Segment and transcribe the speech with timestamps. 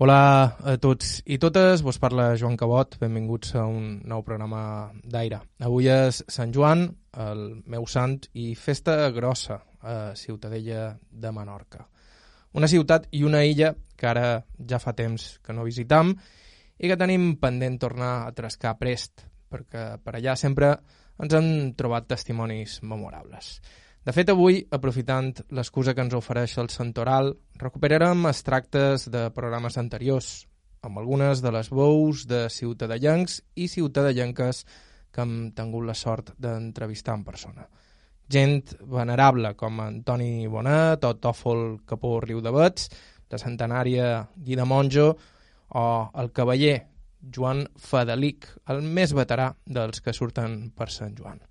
[0.00, 4.62] Hola a tots i totes, vos parla Joan Cabot, benvinguts a un nou programa
[5.04, 5.42] d'Aire.
[5.60, 6.86] Avui és Sant Joan,
[7.20, 11.84] el meu sant, i festa grossa a Ciutadella de Menorca.
[12.56, 14.24] Una ciutat i una illa que ara
[14.72, 19.84] ja fa temps que no visitam i que tenim pendent tornar a trascar prest, perquè
[20.00, 20.78] per allà sempre
[21.20, 23.58] ens han trobat testimonis memorables.
[24.00, 30.30] De fet, avui, aprofitant l'excusa que ens ofereix el Santoral, recuperarem extractes de programes anteriors,
[30.80, 34.62] amb algunes de les veus de ciutadellencs i ciutadellenques
[35.12, 37.66] que hem tingut la sort d'entrevistar en persona.
[38.30, 42.88] Gent venerable com Antoni Bonet o Tòfol Capó Riu de Bets,
[43.28, 45.10] la centenària Guida Monjo
[45.76, 45.84] o
[46.24, 46.78] el cavaller
[47.20, 51.49] Joan Fadelic, el més veterà dels que surten per Sant Joan.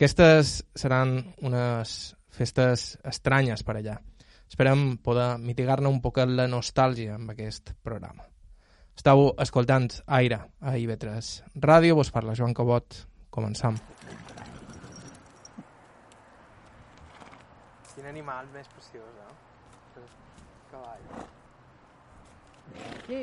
[0.00, 1.10] Aquestes seran
[1.44, 1.90] unes
[2.32, 3.98] festes estranyes per allà.
[4.48, 8.24] Esperem poder mitigar-ne un poc la nostàlgia amb aquest programa.
[8.96, 11.28] Estau escoltant Aire a IB3
[11.68, 12.96] Ràdio, vos parla Joan Cabot.
[13.28, 13.76] Començam.
[17.92, 20.06] Quin animal més preciós, eh?
[20.72, 21.04] Cavall.
[23.04, 23.20] Sí,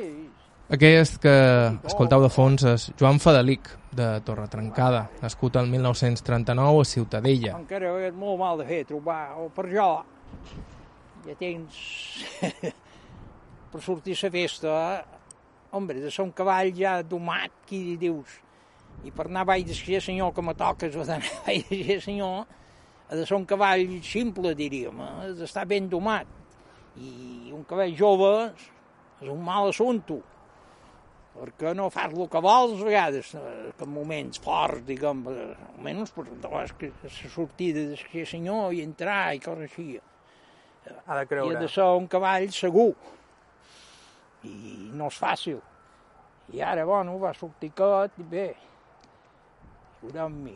[0.67, 1.31] Aquest que
[1.87, 7.53] escoltau de fons és Joan Fadelic, de Torretrencada, nascut el 1939 a Ciutadella.
[7.55, 9.87] encara és molt mal de fer trobar, o per jo,
[11.23, 11.79] ja tens
[13.71, 15.41] per sortir a la festa, eh?
[15.71, 18.35] hombre, de ser un cavall ja domat, qui dius,
[19.07, 22.01] i per anar a Vall de senyor que me toques, o d'anar a Vall de
[22.03, 22.43] senyor,
[23.07, 25.13] ha de ser un cavall simple, diríem, eh?
[25.15, 26.27] ha d'estar ben domat,
[26.99, 28.33] i un cavall jove
[29.21, 30.19] és un mal assumpte,
[31.37, 35.47] perquè no fas el que vols a vegades, eh, que en moments forts, diguem, eh,
[35.75, 39.99] almenys per que la sortida de ser senyor i entrar i coses així.
[41.05, 41.57] Ha de I creure.
[41.57, 42.93] ha de ser un cavall segur.
[44.43, 45.61] I no és fàcil.
[46.53, 48.55] I ara, bueno, va sortir aquest i bé,
[50.29, 50.55] mi.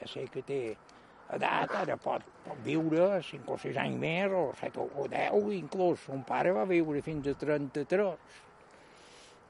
[0.00, 0.76] Ja sé que té
[1.32, 5.52] edat, ara pot, pot viure 5 o 6 anys més, o 7 o, o 10,
[5.56, 6.00] inclús.
[6.04, 8.43] Son pare va viure fins a 33.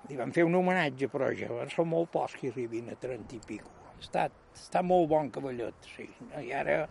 [0.09, 3.41] Li van fer un homenatge, però ja són molt pocs que arribin a 30 i
[3.47, 3.73] pico.
[4.01, 6.09] Està, està molt bon cavallet, sí.
[6.41, 6.83] I ara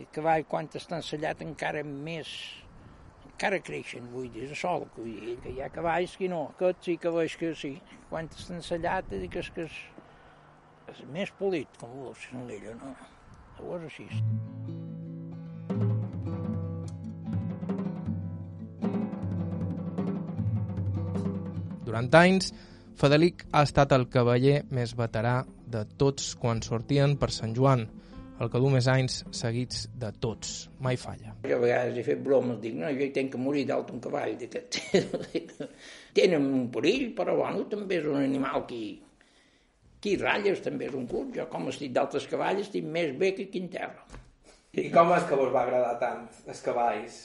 [0.00, 2.32] el cavall, quan està ensellat, encara més
[3.40, 4.50] encara creixen, vull dir, és
[4.92, 7.70] que vull dir, que hi ha cavalls que no, aquest sí veig que sí,
[8.10, 9.78] quan està ensellat, dic és, que és,
[10.92, 12.44] és més polit, com vols, no
[12.82, 12.92] no?
[13.56, 14.79] Llavors així.
[21.90, 22.52] Durant anys,
[23.00, 25.40] Fadelic ha estat el cavaller més veterà
[25.74, 27.82] de tots quan sortien per Sant Joan,
[28.38, 30.52] el que du més anys seguits de tots.
[30.86, 31.34] Mai falla.
[31.48, 33.98] Jo a vegades he fet bromes, dic, no, jo hi tenc que morir dalt un
[34.04, 34.36] cavall.
[36.20, 38.80] Tenen un perill, però bueno, també és un animal que,
[39.98, 41.34] que hi ratlles, també és un curt.
[41.40, 44.06] Jo com estic d'altres cavalls estic més bé que aquí en terra.
[44.78, 47.20] I com és que vos va agradar tant, els cavalls?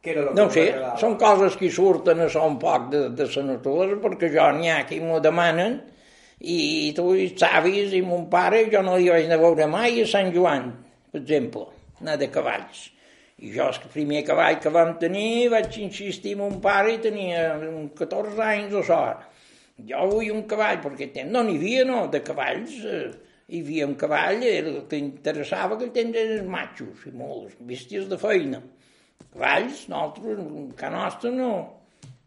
[0.00, 0.98] Què era el que No sé, agradava?
[1.02, 4.84] són coses que surten a son poc de, de la naturalesa, perquè jo n'hi ha
[4.88, 5.80] qui m'ho demanen,
[6.40, 10.00] i tu ets savis, i mon pare, jo no li vaig anar a veure mai
[10.00, 10.70] a Sant Joan,
[11.12, 11.66] per exemple,
[12.00, 12.86] anar de cavalls.
[13.40, 17.44] I jo, el primer cavall que vam tenir, vaig insistir amb mon pare i tenia
[17.56, 19.00] uns 14 anys o so.
[19.88, 22.74] Jo vull un cavall, perquè temps no n'hi havia, no, de cavalls.
[22.84, 23.06] Eh,
[23.50, 28.20] hi havia un cavall, el que interessava que temps eren matxos, i molts, bèsties de
[28.20, 28.60] feina.
[29.32, 31.50] Cavalls, nosaltres, en ca nostra, no,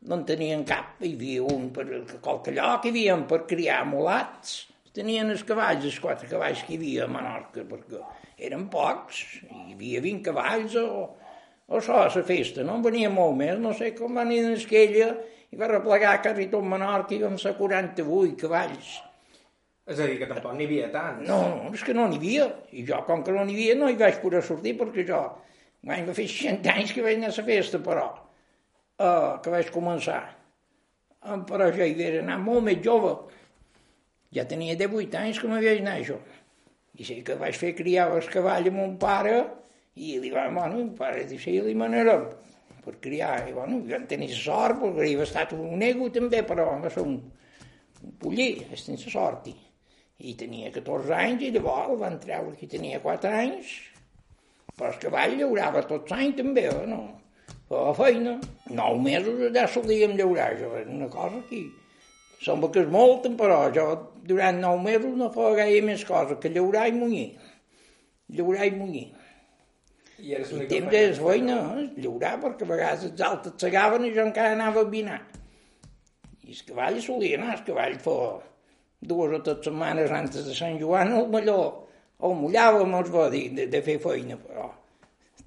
[0.08, 0.96] no en tenien cap.
[1.04, 1.88] Hi havia un per
[2.24, 4.56] qualque lloc, hi havia per criar mulats.
[4.94, 8.02] Tenien els cavalls, els quatre cavalls que hi havia a Menorca, perquè
[8.50, 9.22] eren pocs.
[9.50, 10.90] Hi havia 20 cavalls o,
[11.68, 12.78] o això, a la festa, no?
[12.78, 15.10] En venia molt més, no sé com van ir en esquella
[15.54, 18.94] i va replegar quasi tot Menorca i vam ser 48 cavalls.
[19.84, 21.26] És a dir, que tampoc n'hi havia tants.
[21.28, 22.46] No, no, és que no n'hi havia.
[22.72, 25.20] I jo, com que no n'hi havia, no hi vaig poder sortir, perquè jo
[25.88, 28.06] vaig fer 60 anys que vaig anar a la festa, però,
[29.00, 30.22] uh, que vaig començar.
[31.24, 33.16] Uh, però jo hi havia anar molt més jove.
[34.34, 36.20] Ja tenia 18 anys que m'havia d'anar jo.
[36.94, 39.38] I sé que vaig fer criar el cavall amb mon pare,
[39.96, 42.18] i li va, bueno, mon pare diu, sí, li manera
[42.84, 43.44] per criar.
[43.50, 47.06] I, bueno, jo en tenia sort, perquè havia estat un nego també, però va ser
[47.06, 47.20] un,
[48.02, 49.52] un poller, sense sort.
[50.24, 53.74] I tenia 14 anys i llavors el van treure que tenia 4 anys
[54.78, 57.02] però el cavall llaurava tots anys també, eh, no?
[57.70, 58.36] Feia feina.
[58.70, 61.64] 9 mesos ja solíem llaurar, era una cosa que
[62.44, 63.88] sembla que és molt, però jo
[64.28, 67.30] durant 9 mesos no feia gaire més cosa que llaurar i munyir.
[68.34, 69.12] Llaurar i munyir.
[70.24, 71.88] I I l'únic temps és feina, eh?
[72.00, 75.20] lliurar, perquè a vegades els altres segaven i jo encara anava a vinar.
[76.44, 78.18] I el cavall solia anar, el cavall fa
[79.04, 81.83] dues o tres setmanes antes de Sant Joan, el millor
[82.22, 84.70] el mullàvem, els dir, de, de fer feina, però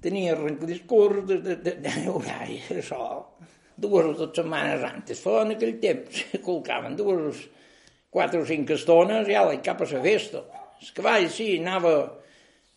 [0.03, 3.01] tenia arrenclis curts de, de, de, de llaurar, i això,
[3.77, 7.41] dues o tres setmanes antes, fa en aquell temps, col·locaven dues,
[8.13, 10.43] quatre o cinc estones, i ala, cap a la festa.
[10.77, 11.95] El cavall, sí, anava,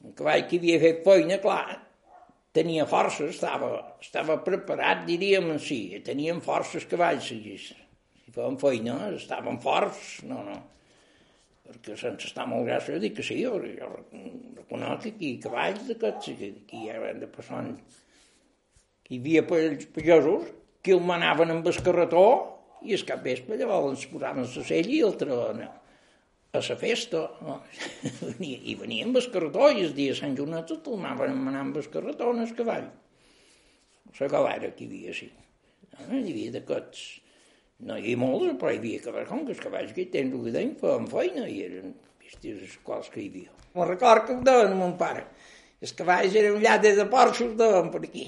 [0.04, 1.78] un cavall que havia fet feina, clar,
[2.56, 3.70] tenia força, estava,
[4.02, 7.40] estava preparat, diríem en si, tenien forces cavalls, si
[8.31, 10.58] feien feina, estaven forts, no, no,
[11.70, 13.90] perquè sense estar molt gràcies dic que sí, jo, jo
[14.58, 17.64] reconec que hi ha cavalls d'aquests, que aquí hi ha de passar...
[19.11, 20.50] Hi havia pagesos
[20.87, 22.25] que el manaven amb el carretó
[22.87, 27.25] i el cap vespre llavors ens posaven la sella i el treuen a la festa.
[27.46, 27.58] No?
[28.40, 31.64] I venia amb el carretó i el dia de Sant Jonet el tornaven a manar
[31.66, 32.87] amb el carretó en el cavall.
[34.20, 35.31] La galera que hi havia, sí.
[35.99, 36.14] No?
[36.16, 37.05] Hi havia d'aquests
[37.86, 40.54] no hi havia molts, però hi havia cavalls, com que cavalls que tenen el que
[40.56, 43.56] deien feien feina i eren vistos els quals que hi havia.
[43.76, 45.24] Me'n record que ho deien mon pare.
[45.80, 48.26] Els cavalls eren un lladre de porxos, deien per aquí.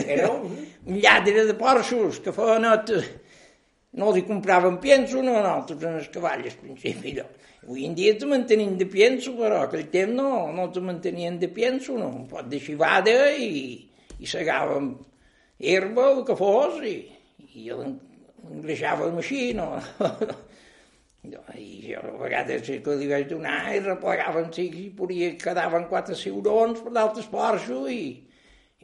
[0.00, 0.56] Era un?
[0.88, 2.92] un lladre de porxos que feien not...
[3.94, 7.12] No hi compraven pienso, no, nosaltres en els cavalls, al principi.
[7.14, 7.28] No.
[7.62, 11.46] Avui en dia te mantenim de pienso, però aquell temps no, no te mantenien de
[11.48, 12.08] pienso, no.
[12.10, 13.86] Un pot de xivada i,
[14.18, 14.90] i segàvem
[15.60, 16.96] herba, el que fos, i,
[17.54, 17.70] i
[18.50, 19.72] engreixàvem així, no?
[21.24, 25.86] I jo a vegades sí que li vaig donar i replegàvem, sí, i podia, quedaven
[25.88, 28.02] quatre ciurons per d'altres porxo i,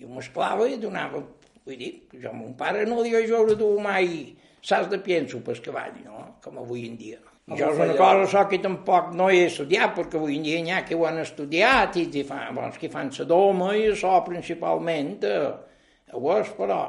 [0.01, 1.21] i ho mesclava i donava,
[1.67, 4.31] vull dir, jo a mon pare no li vaig veure dur mai
[4.63, 6.23] saps de pienso pel cavall, no?
[6.45, 7.21] Com avui en dia.
[7.51, 10.63] I jo és una cosa so que tampoc no he estudiat, perquè avui en dia
[10.63, 13.89] n'hi ha que ho han estudiat i que fan, bons, que fan la doma i
[13.91, 16.81] això principalment, eh, ho és, però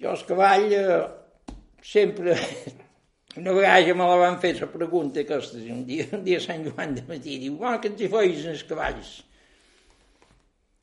[0.00, 1.00] jo el cavall eh,
[1.82, 2.36] sempre
[3.36, 6.94] una vegada me la van fer la pregunta aquesta, un dia, un dia Sant Joan
[6.96, 9.10] de matí, diu, ah, que ens hi feis els cavalls?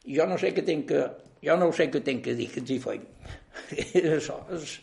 [0.07, 1.01] Jo no sé què tenc que,
[1.43, 3.03] jo no sé què tenc que dir, que ens hi feim.
[4.17, 4.77] això, és,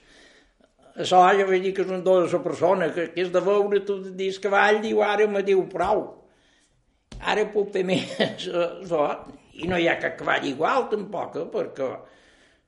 [1.07, 3.81] això ja vull dir que és una de la persona que, que és de veure
[3.89, 6.05] tu dis cavall, diu, ara me diu prou.
[7.25, 9.09] Ara puc fer més, això,
[9.57, 11.91] i no hi ha cap cavall igual tampoc, eh, perquè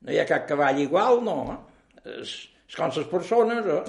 [0.07, 1.41] no hi ha cap cavall igual, no.
[2.17, 3.83] És, és com les persones, eh?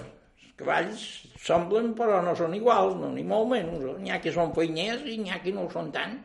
[0.43, 1.05] els cavalls
[1.41, 3.83] semblen però no són iguals, no, ni molt menys.
[3.83, 3.95] Eh?
[4.03, 6.17] N'hi ha que són feiners i n'hi ha que no ho són tant.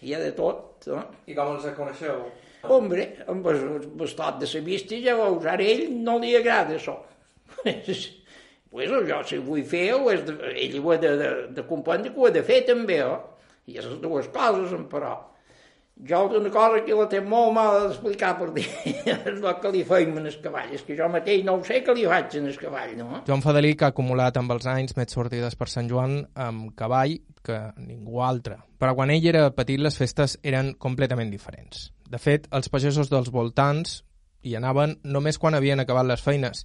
[0.00, 0.88] Hi ha de tot.
[0.88, 1.02] Eh?
[1.32, 2.24] I com els coneixeu?
[2.68, 6.34] Hombre, amb el, amb el tot de la vista ja veus, ara ell no li
[6.36, 6.98] agrada això.
[8.70, 12.20] pues jo si vull fer, ho de, ell ho ha de, de, de comprendre que
[12.20, 13.18] ho ha de fer també, eh?
[13.70, 15.14] I les dues coses, però
[16.08, 18.66] jo una cosa que la té molt mal d'explicar per dir
[19.14, 21.94] el que li feim en el cavall, és que jo mateix no ho sé que
[21.96, 23.22] li faig en el cavall, no?
[23.28, 27.58] Joan Fadelic ha acumulat amb els anys més sortides per Sant Joan amb cavall que
[27.80, 28.58] ningú altre.
[28.80, 31.90] Però quan ell era petit les festes eren completament diferents.
[32.10, 34.00] De fet, els pagesos dels voltants
[34.42, 36.64] hi anaven només quan havien acabat les feines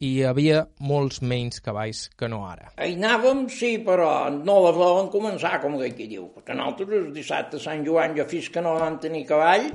[0.00, 2.70] i hi havia molts menys cavalls que no ara.
[2.80, 7.58] Hi anàvem, sí, però no la volen començar, com que diu, perquè nosaltres el dissabte
[7.58, 9.68] de Sant Joan, jo fins que no vam tenir cavall,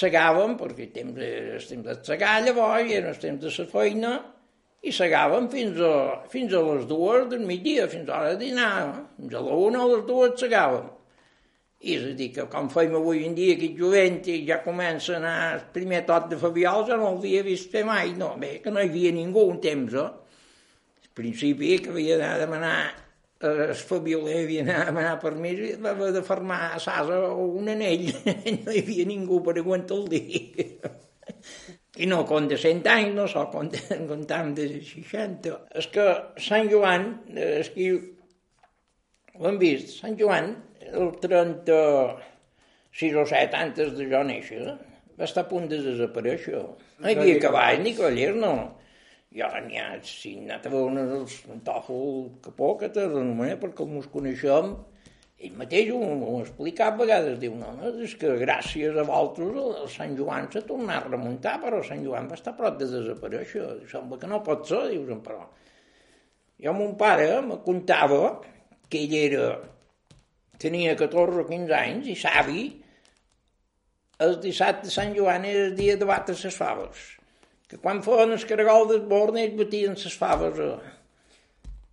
[0.00, 3.70] segàvem, perquè el temps, el temps de segar llavors, i era el temps de la
[3.72, 4.16] feina,
[4.80, 5.94] i segàvem fins a,
[6.32, 8.72] fins a les dues del migdia, fins a l'hora de dinar.
[9.18, 10.86] Fins a la una o les dues segàvem.
[11.78, 15.18] I és a dir, que com feim avui en dia, que jovent ja comença a
[15.20, 18.72] anar el primer tot de Fabiol, ja no l'havia vist fer mai, no, bé, que
[18.74, 20.08] no hi havia ningú un temps, eh?
[21.06, 22.78] Al principi que havia d'anar a demanar
[23.46, 27.70] el Fabioler havia d'anar a demanar permís i va haver de fermar a Sasa un
[27.70, 28.08] anell,
[28.64, 30.90] no hi havia ningú per aguantar el dia.
[31.98, 35.54] I no com de 100 anys, no so, comptant de 60.
[35.78, 36.06] És que
[36.42, 37.92] Sant Joan, és que
[39.38, 40.56] ho hem vist, Sant Joan
[40.92, 44.64] el 36 o 7 antes de jo néixer,
[45.18, 46.60] va estar a punt de desaparèixer.
[46.98, 48.52] No hi havia cavall ni cavallers, no.
[49.38, 51.34] Jo n'hi ha, si he anat a veure els
[51.66, 54.72] Tòfol Capó, que te renomena perquè els coneixem,
[55.38, 59.60] ell mateix ho, ho explicat a vegades, diu, no, no, és que gràcies a vosaltres
[59.62, 62.78] el, el Sant Joan s'ha tornat a remuntar, però Sant Joan va estar a prop
[62.80, 63.66] de desaparèixer.
[63.92, 65.44] Sembla que no pot ser, dius, però...
[66.58, 68.40] Jo, mon pare me contava
[68.90, 69.44] que ell era
[70.58, 72.66] tenia 14 o 15 anys i savi,
[74.24, 77.04] el dissabte de Sant Joan era el dia de batre les faves.
[77.68, 80.70] Que quan feien el caragol d'esborn ells batien les faves a,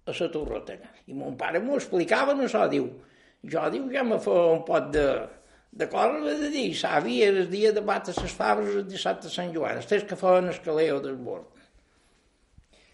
[0.09, 0.77] a la torreta.
[1.05, 2.87] I mon pare m'ho explicava, no això, diu,
[3.43, 5.05] jo, diu, ja me fa un pot de,
[5.75, 9.35] de cosa de dir, savi, era el dia de batre les fabres el dissabte de
[9.35, 11.51] Sant Joan, els tres que feien el caleo del bord.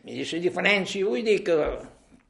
[0.04, 1.58] I la diferència, vull dir que,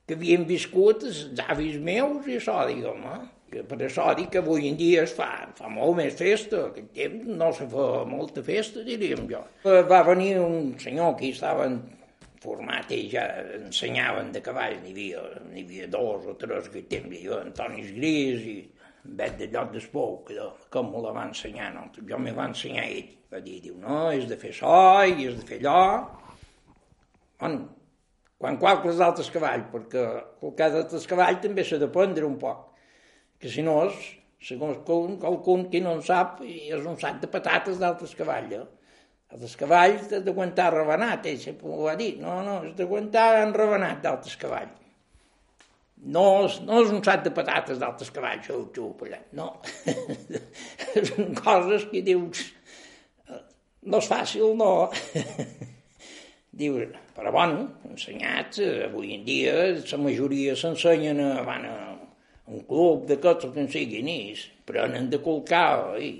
[0.08, 3.22] que havien viscut els avis meus i això, diguem, eh?
[3.52, 6.88] que per això dic que avui en dia es fa, fa molt més festa, aquell
[6.96, 9.42] temps no se fa molta festa, diríem jo.
[9.92, 11.68] Va venir un senyor que estava
[12.42, 13.26] format i ja
[13.60, 18.48] ensenyaven de cavall, n'hi havia, n'hi havia dos o tres que temps, jo, Antoni Gris
[18.50, 18.56] i
[19.20, 21.86] vet de lloc d'espou, que com me la va ensenyar, no?
[21.98, 24.80] jo me va ensenyar ell, va dir, diu, no, és de fer això
[25.12, 25.84] i és de fer allò,
[27.42, 27.68] bueno,
[28.42, 30.08] quan qualques altres cavall, perquè
[30.42, 32.68] qualques altres cavall també s'ha d'aprendre un poc,
[33.42, 34.02] que si no és,
[34.42, 38.50] segons qualcun, qualcun que no en sap, és un sac de patates d'altres cavall.
[38.58, 38.64] Eh?
[39.32, 44.02] Altres cavalls t'has d'aguantar rebenat, ell sempre ho ha dit, no, no, has d'aguantar rebenat
[44.04, 44.78] d'altres cavalls.
[46.02, 46.26] No,
[46.66, 49.52] no és un sac de patates d'altres cavalls, ho xup allà, no.
[51.12, 52.42] Són coses que dius,
[53.86, 54.74] no és fàcil, no.
[56.52, 56.82] Diu,
[57.16, 61.76] però bueno, ensenyats, eh, avui en dia la majoria s'ensenyen a, van a
[62.52, 64.34] un club de tots que en siguin i
[64.68, 66.12] prenen de colcar i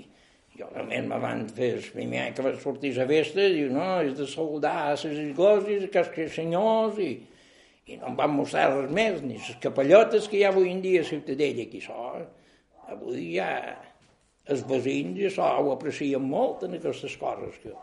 [0.56, 3.68] jo realment me van fer el primer any que vaig sortir a la festa, diu,
[3.76, 7.12] no, és de soldar a les esglésies, que els senyors, i,
[7.92, 10.80] i no em van mostrar res més, ni les capellotes que hi ha avui en
[10.84, 12.10] dia a Ciutadella, aquí això,
[12.88, 13.52] avui ja
[14.48, 17.76] els veïns i això ho aprecien molt en aquestes coses que,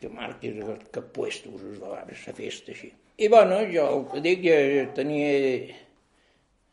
[0.00, 0.58] que marques
[0.92, 2.90] que puestos es vegades la festa així.
[3.20, 5.78] I bueno, jo el que dic, ja tenia...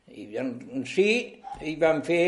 [0.08, 1.10] I en si
[1.68, 2.24] hi van fer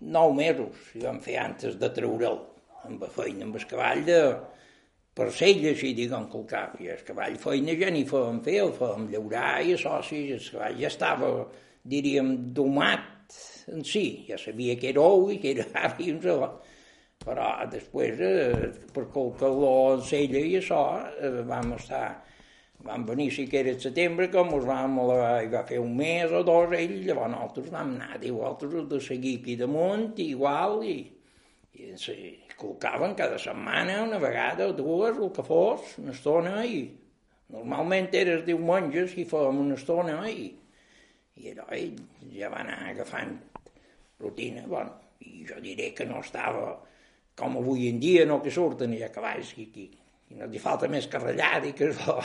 [0.00, 2.40] nou mesos, hi van fer antes de treure'l,
[2.88, 4.20] amb la feina, amb el cavall de
[5.20, 8.56] per sell, així diguem que el cap, i el cavall feina ja ni fèiem fer,
[8.64, 11.30] el fèiem llaurar i sí, el cavall ja estava,
[11.84, 13.36] diríem, domat
[13.70, 16.16] en si, ja sabia que era ou i que era avi, i
[17.24, 20.82] però després, eh, per el calor i això,
[21.20, 22.22] eh, vam estar,
[22.86, 25.94] vam venir si que era el setembre, com us vam, la, hi va fer un
[25.96, 30.80] mes o dos ell, llavors nosaltres vam anar, diu, altres de seguir aquí damunt, igual,
[30.82, 30.96] i,
[31.76, 32.16] i se
[32.56, 36.86] colcaven cada setmana, una vegada o dues, el que fos, una estona, i
[37.52, 40.54] normalment era els diumenges i fèiem una estona, i,
[41.36, 42.00] i allò ell
[42.32, 43.36] ja va anar agafant
[44.20, 46.78] rutina, bueno, i jo diré que no estava
[47.40, 49.88] com avui en dia no que surten i a cavalls i, i,
[50.30, 52.18] i no li falta més carrellat i que és bo.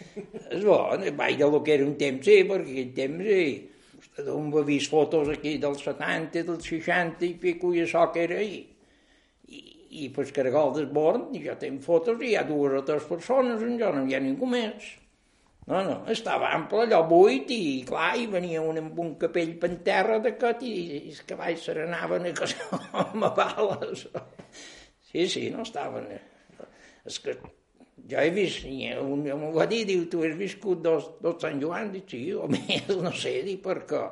[0.56, 0.80] és bo,
[1.20, 3.46] vaig de lo que era un temps, sí, perquè aquell temps, sí,
[4.14, 8.24] vostè d'on va vist fotos aquí dels 70, dels 60 i pico i això que
[8.24, 8.64] era ahir.
[9.48, 9.62] I,
[10.04, 13.94] i pues caragol d'esborn, jo tinc fotos i hi ha dues o tres persones, jo
[13.94, 14.94] no hi ha ningú més.
[15.64, 19.70] No, no, estava ample allò buit i, clar, i venia un amb un capell per
[19.86, 24.06] terra d'aquest i, i els cavalls serenaven a casa amb bales.
[25.08, 26.10] Sí, sí, no estaven...
[27.04, 27.34] És que
[28.10, 28.64] jo he vist,
[29.00, 31.90] un m'ho va dir, diu, tu has viscut dos, dos Sant Joan?
[31.94, 34.04] Dic, sí, o més, no sé, dic, perquè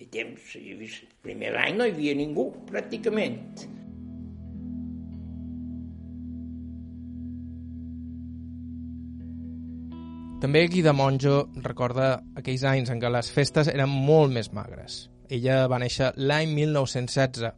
[0.00, 3.64] i temps, he vist, el primer any no hi havia ningú, pràcticament.
[10.40, 14.94] També Guida Monjo recorda aquells anys en què les festes eren molt més magres.
[15.28, 17.50] Ella va néixer l'any 1916,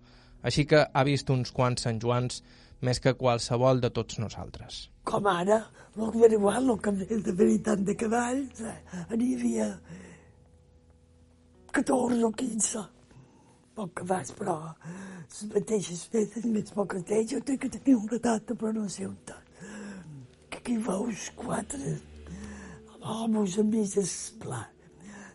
[0.42, 2.40] així que ha vist uns quants Sant Joans
[2.82, 4.80] més que qualsevol de tots nosaltres.
[5.06, 5.60] Com ara,
[5.94, 8.76] el que igual, el que de veritat de cavalls, eh,
[9.14, 9.70] hi havia
[11.70, 12.86] 14 o 15
[13.78, 18.74] poc cavalls, però les mateixes festes, més poques d'ells, jo tinc que una data, però
[18.74, 19.60] no sé on tot.
[20.50, 22.00] Que aquí veus quatre
[23.02, 24.68] homes, amics, esclar.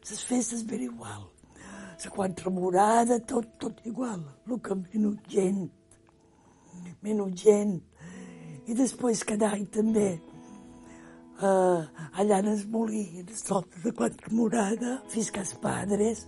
[0.10, 1.28] Les festes ben igual.
[2.04, 4.24] La quatre morada, tot, tot igual.
[4.48, 5.68] El que menys gent.
[7.04, 7.78] Menys gent.
[8.68, 10.08] I després cada any també
[11.42, 11.84] uh,
[12.20, 16.26] allà en els molins, sota de quatre morada, fins que els padres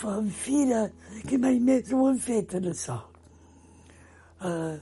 [0.00, 0.86] fan fira,
[1.26, 3.00] que mai més ho han fet en això.
[4.40, 4.78] Uh,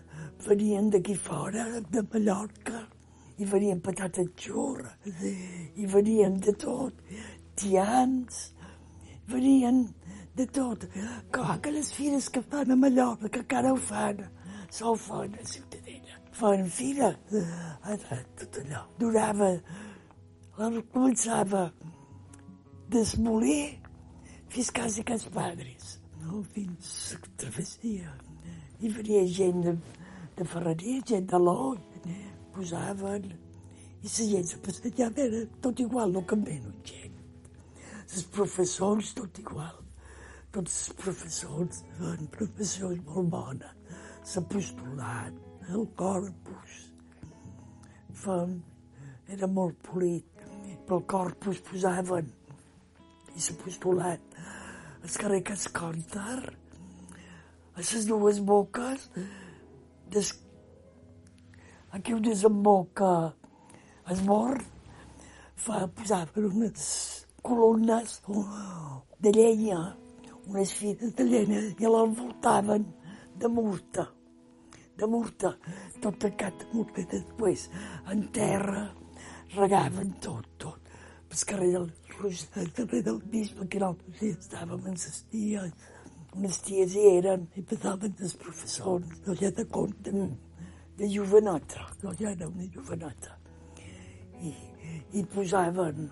[0.47, 2.85] venien d'aquí fora, de Mallorca,
[3.39, 4.91] i venien patates xurra,
[5.77, 6.95] i venien de tot,
[7.59, 8.41] tians,
[9.31, 9.85] venien
[10.35, 10.87] de tot.
[11.35, 14.25] Clar que les fires que fan a Mallorca, que encara ho fan,
[14.71, 16.19] s'ho fan a Ciutadella.
[16.39, 17.13] Fan fira,
[18.39, 18.85] tot allò.
[18.99, 19.51] Durava,
[20.93, 21.69] començava
[22.89, 23.79] desmolir
[24.49, 26.43] fins quasi que els padres, no?
[26.55, 28.15] fins a travessia.
[28.81, 29.75] I venia gent de,
[30.39, 31.79] de Ferreria, gent de l'Oi,
[32.59, 33.29] posaven
[34.03, 37.15] i la gent se passejava, era tot igual, no canvien un gent.
[38.09, 39.85] Els professors, tot igual.
[40.51, 43.75] tots els professors fan professors molt bona.
[44.29, 45.35] L'apostolat,
[45.75, 46.79] el corpus,
[48.23, 48.57] fan,
[49.29, 50.25] era molt polit.
[50.89, 52.31] Pel corpus posaven
[53.37, 54.39] i l'apostolat,
[55.05, 56.41] el carrer Cascòntar,
[57.77, 59.11] a les dues boques,
[60.11, 60.33] des...
[61.91, 63.35] aquí on desemboca.
[64.09, 64.65] El mort,
[65.57, 68.21] fa, posaven unes columnes
[69.21, 69.81] de llenya,
[70.47, 72.87] unes fites de llenya, i l'envoltaven
[73.39, 74.07] de murta,
[74.99, 75.53] de murta,
[76.01, 77.69] tot tancat de murta, i després
[78.13, 78.89] en terra
[79.55, 80.81] regaven tot, tot.
[81.29, 81.87] Pel carrer del,
[82.25, 85.89] el carrer del bisbe, que hi estàvem amb les ties,
[86.33, 90.13] unes ties hi eren, i passaven els professors, d'allà de compte,
[90.99, 93.37] de jovenota, d'allà era una jovenota.
[94.43, 94.55] I,
[95.19, 96.09] i posaven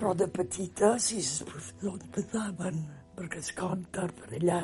[0.00, 2.78] però de petita, si professors passaven
[3.12, 4.60] perquè es conta per allà,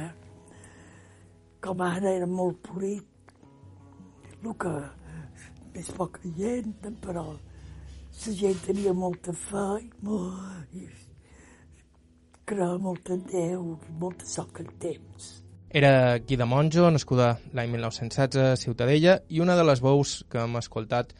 [1.60, 3.34] com ara era molt polit,
[4.40, 4.72] el que
[5.74, 6.72] més poca gent,
[7.04, 10.88] però la gent tenia molta fe i, molt, i
[12.48, 15.34] creia molt en Déu i molta soc el temps.
[15.70, 20.56] Era Guida Monjo, nascuda l'any 1916 a Ciutadella, i una de les veus que hem
[20.61, 21.12] escoltat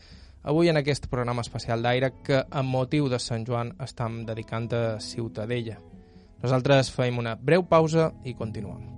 [0.47, 4.85] avui en aquest programa especial d'aire que amb motiu de Sant Joan estem dedicant a
[5.03, 5.81] Ciutadella.
[6.43, 8.96] Nosaltres feim una breu pausa i continuem.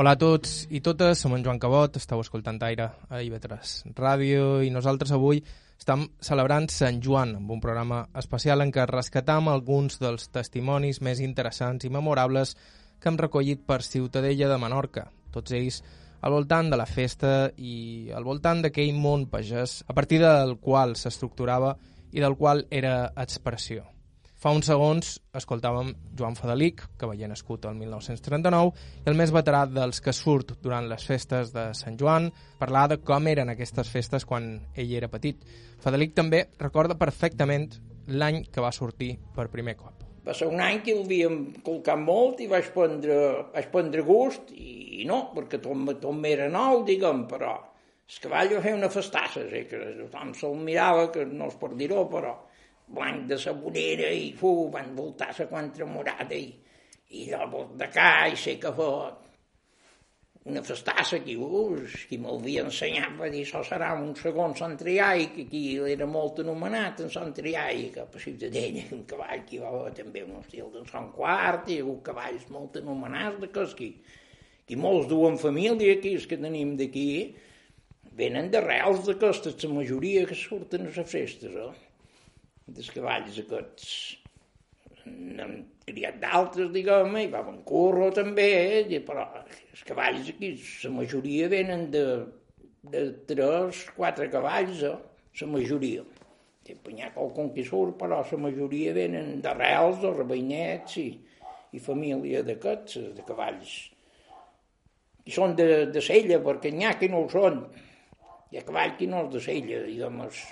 [0.00, 4.62] Hola a tots i totes, som en Joan Cabot, esteu escoltant Aire a IB3 Ràdio
[4.64, 5.42] i nosaltres avui
[5.76, 11.20] estem celebrant Sant Joan amb un programa especial en què rescatam alguns dels testimonis més
[11.20, 12.54] interessants i memorables
[12.96, 15.04] que hem recollit per Ciutadella de Menorca,
[15.36, 15.82] tots ells
[16.24, 20.96] al voltant de la festa i al voltant d'aquell món pagès a partir del qual
[20.96, 21.76] s'estructurava
[22.16, 23.84] i del qual era expressió.
[24.40, 28.70] Fa uns segons escoltàvem Joan Fadelic, que veia nascut el 1939,
[29.04, 32.30] i el més veterà dels que surt durant les festes de Sant Joan,
[32.62, 35.44] parlar de com eren aquestes festes quan ell era petit.
[35.84, 37.68] Fadelic també recorda perfectament
[38.08, 40.08] l'any que va sortir per primer cop.
[40.24, 43.20] Va ser un any que el havíem colcat molt i vaig prendre,
[43.52, 48.64] vaig prendre gust, i no, perquè tot, tot m'era nou, diguem, però el cavall va
[48.64, 52.38] fer una festassa, eh, que tothom se'l mirava, que no es per dir-ho, però
[52.94, 56.50] blanc de sabonera i fu, van voltar la contra morada i,
[57.16, 59.26] i de, de ca i sé que fot
[60.42, 65.42] una festassa aquí, us, qui m'havia ensenyat va dir això serà un segon Sant que
[65.44, 69.68] aquí era molt anomenat en Sant Triai, que a Ciutadella, un cavall que hi va
[69.68, 73.92] haver també un estil de Sant Quart, i un cavalls molt anomenats de que aquí,
[74.76, 77.36] molts duen família aquí, els que tenim d'aquí,
[78.16, 81.89] venen d'arrels d'aquestes, la majoria que surten a les festes, eh?
[82.76, 83.92] Dels cavalls aquests
[85.10, 85.54] n'hem
[85.86, 88.48] criat d'altres, diguem, i va en curro també,
[88.80, 89.00] eh?
[89.06, 90.52] però els cavalls aquí,
[90.84, 92.04] la majoria venen de,
[92.92, 94.96] de tres, quatre cavalls, eh?
[95.40, 96.06] la majoria.
[96.70, 101.08] Hi ha qualcun que surt, però la majoria venen d'arrels, de rebeinets i,
[101.74, 103.72] i família d'aquests, de cavalls.
[105.26, 107.64] I són de, de sella, perquè n'hi ha que no ho són.
[108.50, 110.44] Hi ha cavall que no és de sella, diguem, és,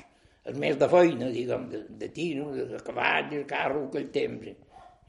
[0.48, 4.54] és més de feina, diguem, de, de tiro, de, de cavall, de carro, aquell temps.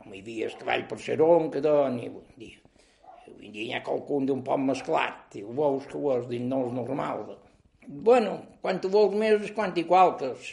[0.06, 2.56] No hi havia el cavall per seron que doni, dir.
[3.30, 6.64] Avui dia hi ha qualcun d'un poc mesclat, ho veus que ho és, dic, no
[6.68, 7.28] és normal.
[7.88, 10.50] Bueno, quan ho veus més és quan igual que és.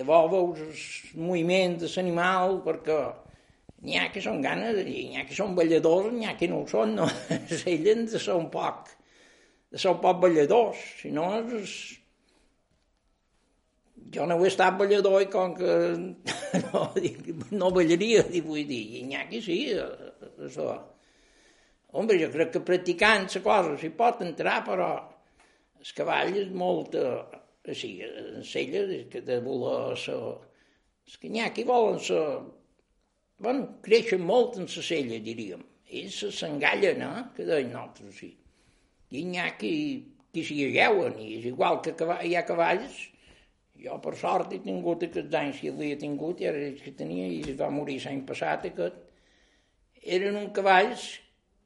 [0.00, 2.98] De veus el moviment de l'animal, perquè
[3.84, 6.68] n'hi ha que són ganes n'hi ha que són balladors, n'hi ha que no ho
[6.70, 7.08] són, no?
[7.62, 8.90] S'ellen de ser un poc,
[9.70, 11.78] de ser un poc balladors, si no és
[14.14, 15.74] jo no he estat ballador i com que
[16.64, 16.86] no,
[17.52, 19.58] no ballaria, vull dir, i n'hi ha qui sí,
[20.46, 20.72] això.
[21.90, 24.90] Home, jo crec que practicant la cosa s'hi pot entrar, però
[25.80, 26.94] el cavall és molt,
[27.66, 30.20] així, en celles, que de voler ser...
[31.10, 32.22] És que qui volen ser...
[33.40, 35.64] Bueno, creixen molt en la cella, diríem.
[35.90, 37.22] Ells s'engallen, eh?
[37.34, 38.30] Que deien nosaltres, sí.
[39.18, 39.72] I ha qui,
[40.36, 43.00] s'hi ageuen, i és igual que hi ha cavalls
[43.80, 47.40] Jo, per sort, he tingut aquests anys que havia tingut, i ara que tenia, i
[47.52, 48.98] es va morir l'any passat, aquest.
[50.16, 51.06] Eren uns cavalls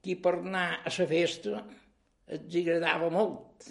[0.04, 1.64] que per anar a la festa
[2.34, 3.66] els agradava molt.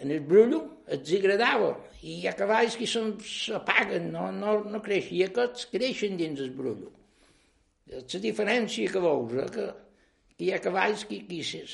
[0.00, 5.18] En el brullo els agradava, i hi ha cavalls que s'apaguen, no, no, no creixen,
[5.18, 6.88] i aquests creixen dins el brullo.
[7.90, 9.68] La diferència que veus, eh, que,
[10.36, 11.64] que hi ha cavalls que, que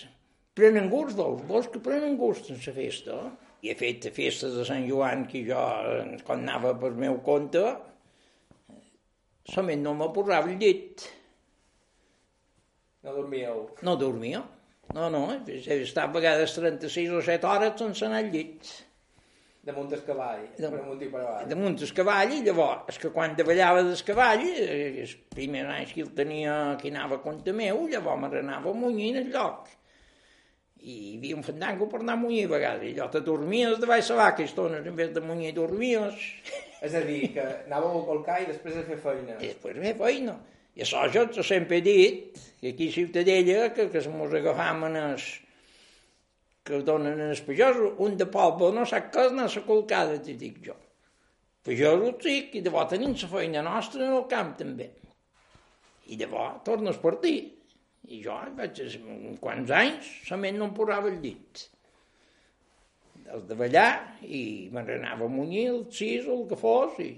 [0.58, 3.45] prenen gust, veus, veus que prenen gust en la festa, eh?
[3.64, 5.60] I he fet festes de Sant Joan que jo,
[6.26, 7.62] quan anava per meu compte,
[9.48, 11.06] solament no me posava el llit.
[13.06, 13.62] No dormíeu?
[13.86, 14.42] No dormia.
[14.94, 18.68] No, no, he estat a vegades 36 o 7 hores sense anar al llit.
[19.66, 21.48] Damunt del cavall, de, per amunt i per avall.
[21.50, 26.04] Damunt del cavall, i llavors, és que quan davallava del cavall, els primers anys que
[26.04, 29.72] el tenia, que anava a compte meu, llavors me n'anava a munyir en el lloc
[30.86, 33.80] i hi havia un fandango per anar a munyir a vegades, i allò te dormies
[33.82, 36.28] de baix la vaca, estones, en vez de munyir dormies.
[36.86, 39.40] És a dir, que anàveu a colcar i després a fer feina.
[39.40, 40.36] I després a fer feina.
[40.76, 44.84] I això jo sempre he dit, que aquí a Ciutadella, que, que se mos agafam
[44.90, 45.26] en es,
[46.66, 50.20] que donen en els pagesos, un de poble no sap què és anar a colcada,
[50.22, 50.76] t'hi dic jo.
[51.66, 54.90] Pagesos sí, i de bo tenim la feina nostra en el camp també.
[56.12, 57.36] I de bo tornes per ti.
[58.06, 58.82] I jo vaig,
[59.42, 61.64] quants anys, solament no em posava el llit.
[63.34, 63.90] Els de ballar,
[64.22, 67.10] i me n'anava a munyir el sis el que fos, i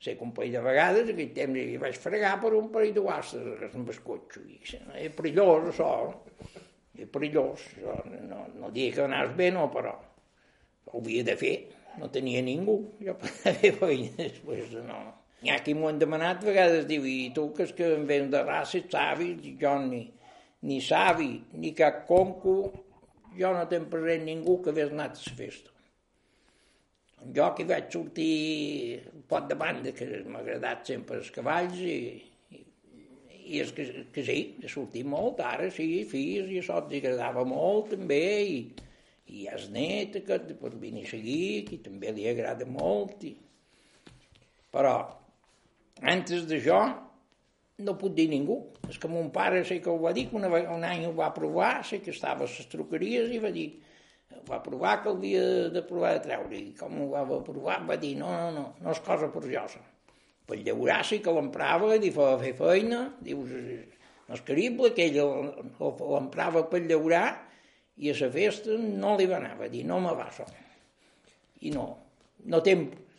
[0.00, 3.04] sé que un parell de vegades, aquell temps hi vaig fregar per un parell de
[3.04, 4.42] guastres amb el cotxe.
[4.48, 4.60] I,
[5.04, 5.90] és perillós, això.
[6.96, 7.66] És perillós.
[7.76, 7.98] Això.
[8.30, 9.94] No, no dic que anaves bé, no, però
[10.90, 11.54] ho havia de fer.
[12.00, 12.80] No tenia ningú.
[13.04, 15.00] Jo per fer feina després, no.
[15.40, 18.02] N'hi ha qui m'ho han demanat a vegades, diu, i tu que és que en
[18.08, 20.02] vens de raça savi, jo ni,
[20.68, 22.56] ni savi, ni cap conco,
[23.38, 25.72] jo no tenc present ningú que hagués anat a la festa.
[27.36, 28.34] Jo que vaig sortir
[29.14, 31.96] un pot de banda, que m'ha agradat sempre els cavalls, i,
[32.52, 32.60] i,
[33.54, 37.46] i és que, que sí, he sortit molt, ara sí, fills, i això els agradava
[37.48, 38.60] molt també, i,
[39.30, 43.32] i hi el net, que per venir a seguir, que també li agrada molt, i...
[44.72, 44.94] però
[46.00, 46.80] Antes d'això,
[47.84, 48.58] no puc dir ningú.
[48.88, 51.30] És que mon pare sé que ho va dir, que una, un any ho va
[51.36, 53.68] provar, sé que estava a les truqueries i va dir,
[54.48, 56.56] va provar que havia de provar de treure.
[56.58, 59.66] I com ho va provar, va dir, no, no, no, no és cosa per jo.
[60.50, 63.52] Per llaurar sí que l'emprava i fa fer feina, dius,
[64.26, 65.20] no és creïble que ell
[65.78, 67.26] l'emprava per llaurar
[68.00, 70.46] i a la festa no li va anar, va dir, no me va això.
[71.60, 71.86] I no,
[72.48, 73.09] no temps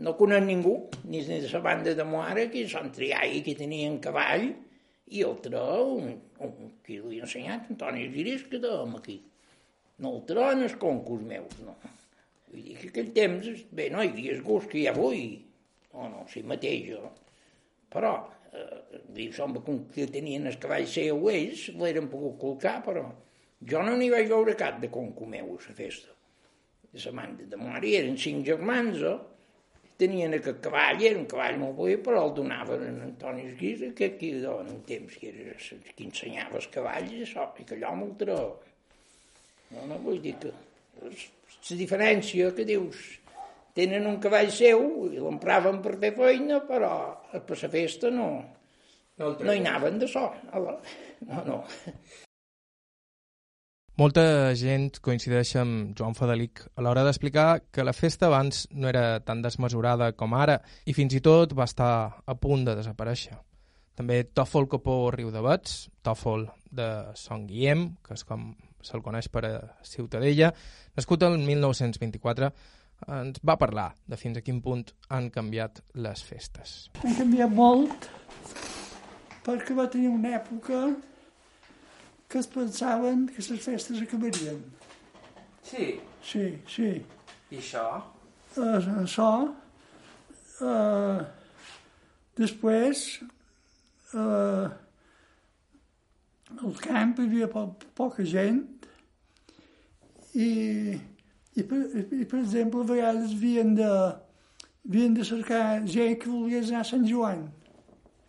[0.00, 4.48] no conec ningú, ni de la banda de Moara, que són triai, que tenien cavall,
[5.06, 5.62] i altre,
[5.96, 9.20] un, un, qui li ha ensenyat, Antoni Giris, que dèiem aquí.
[10.02, 11.76] No el en els concurs meus, no.
[12.50, 15.22] Vull dir que aquell temps, bé, no hi havia el gust que hi ha avui,
[15.94, 17.12] no, no, si mateix jo.
[17.92, 18.12] Però,
[18.52, 18.82] eh,
[19.16, 19.62] diu, sembla
[19.94, 23.06] que tenien el cavall seu ells, l'eren pogut colcar, però
[23.70, 26.12] jo no n'hi vaig veure cap de conco meu a la festa.
[26.96, 29.16] La manda de Moari eren cinc germans, eh?
[30.00, 34.10] Tenien aquest cavall, era un cavall molt bé, però el donaven a Antoni Esguisa, que
[34.12, 35.56] aquí en un temps que era
[35.96, 38.50] qui ensenyava els cavalls, i això, i que allò m'ho treu.
[39.72, 40.52] No, no vull dir que...
[41.66, 43.00] La diferència que dius,
[43.76, 46.92] tenen un cavall seu i l'empraven per fer feina, però
[47.32, 48.28] per la festa no,
[49.20, 50.28] no, no hi anaven de so.
[50.52, 51.60] No, no.
[53.96, 59.22] Molta gent coincideix amb Joan Fadelic a l'hora d'explicar que la festa abans no era
[59.24, 61.88] tan desmesurada com ara i fins i tot va estar
[62.20, 63.38] a punt de desaparèixer.
[63.96, 68.50] També Tòfol Copó Riudavets, Tòfol de Son Guillem, que és com
[68.84, 70.52] se'l coneix per a Ciutadella,
[70.92, 72.52] nascut el 1924,
[73.16, 76.78] ens va parlar de fins a quin punt han canviat les festes.
[77.00, 78.10] Han canviat molt
[79.46, 80.84] perquè va tenir una època
[82.28, 84.62] que es pensaven que les festes acabarien.
[85.62, 86.00] Sí?
[86.22, 86.90] Sí, sí.
[87.50, 87.86] I això?
[88.56, 89.30] Uh, això.
[90.56, 91.22] Uh,
[92.38, 93.02] després,
[94.16, 94.66] uh,
[96.56, 97.66] al camp hi havia po
[97.98, 98.62] poca gent
[100.34, 100.48] i,
[101.56, 103.90] i, per, i, per exemple, a vegades havien de,
[104.88, 107.46] havien de cercar gent que volgués anar a Sant Joan,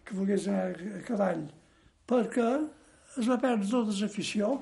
[0.05, 1.45] que volgués anar a cavall,
[2.09, 2.51] perquè
[3.17, 4.53] es va perdre tota l'afició,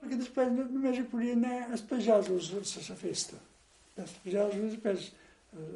[0.00, 3.40] perquè després només hi podien anar els pagesos a la festa.
[3.98, 5.10] Els pagesos després,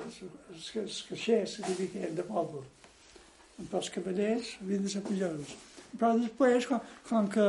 [0.06, 0.22] els,
[0.84, 2.62] els caixers que hi havia de poble.
[3.58, 5.54] Però els cavallers havien de ser pagesos.
[5.92, 7.46] Però després, com, com que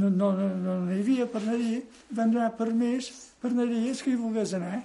[0.00, 1.80] no, no, no, no hi havia per anar-hi,
[2.18, 4.82] van donar permís per anar-hi els que hi volgués anar.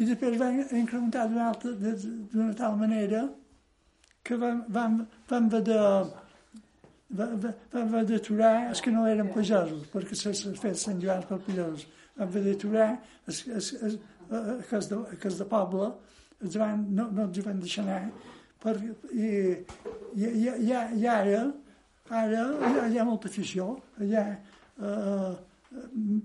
[0.00, 3.26] i després van incrementar d'una tal manera
[4.24, 4.94] que vam, vam,
[5.28, 5.80] vam haver de
[7.18, 11.00] va- va- vam haver d'aturar els que no eren pagesos, perquè se s'ha fet Sant
[11.02, 11.86] Joan per pagesos.
[12.16, 12.90] Vam haver d'aturar
[13.26, 13.98] els, els, els,
[14.30, 15.92] eh, els de, els de poble
[16.42, 18.10] els van, no, no els van deixar anar,
[18.62, 18.76] per,
[19.12, 19.26] i,
[20.16, 21.42] i, i, i, i ara,
[22.08, 24.24] ara hi ha, hi ha molta afició, hi ha
[24.80, 25.34] eh,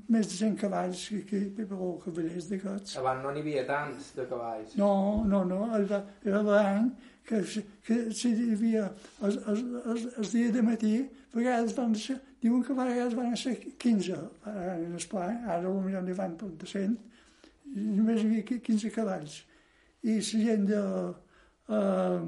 [0.10, 2.96] més de 100 cavalls que, que, que, que cavallers d'aquests.
[3.02, 4.78] Abans no n'hi havia tants de cavalls.
[4.80, 6.88] No, no, no, el, va- era l'any
[7.26, 7.42] que,
[7.86, 8.86] que si hi havia
[9.26, 10.94] els, els, els, els dies de matí,
[11.34, 14.18] a vegades van ser, diuen que a vegades van ser 15
[14.52, 16.98] ara en el pla, ara potser n'hi van de 100,
[17.76, 19.40] i només hi havia qui- 15 cavalls.
[20.06, 20.82] I la gent de
[21.76, 22.28] eh,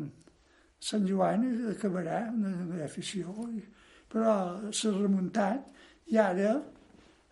[0.88, 3.62] Sant Joan acabarà, hi ha afició, i,
[4.12, 4.34] però
[4.72, 5.72] s'ha remuntat
[6.14, 6.52] i ara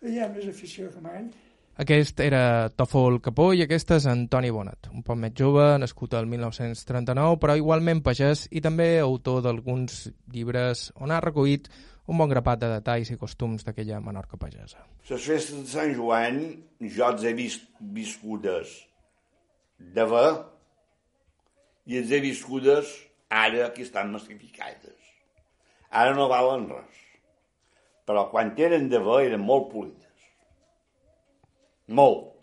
[0.06, 1.28] hi ha més afició que mai.
[1.76, 6.24] Aquest era Tòfol Capó i aquest és Antoni Bonat, un poc més jove, nascut el
[6.30, 11.68] 1939, però igualment pagès i també autor d'alguns llibres on ha recollit
[12.08, 14.80] un bon grapat de detalls i costums d'aquella Menorca pagesa.
[15.10, 16.40] Les festes de Sant Joan
[16.80, 18.72] jo els he vist viscudes
[19.76, 20.24] de ve
[21.92, 22.88] i els he viscudes
[23.28, 24.96] ara que estan massificades.
[25.90, 27.04] Ara no valen res.
[28.08, 30.05] Però quan eren de ve eren molt polides.
[31.88, 32.34] Molt.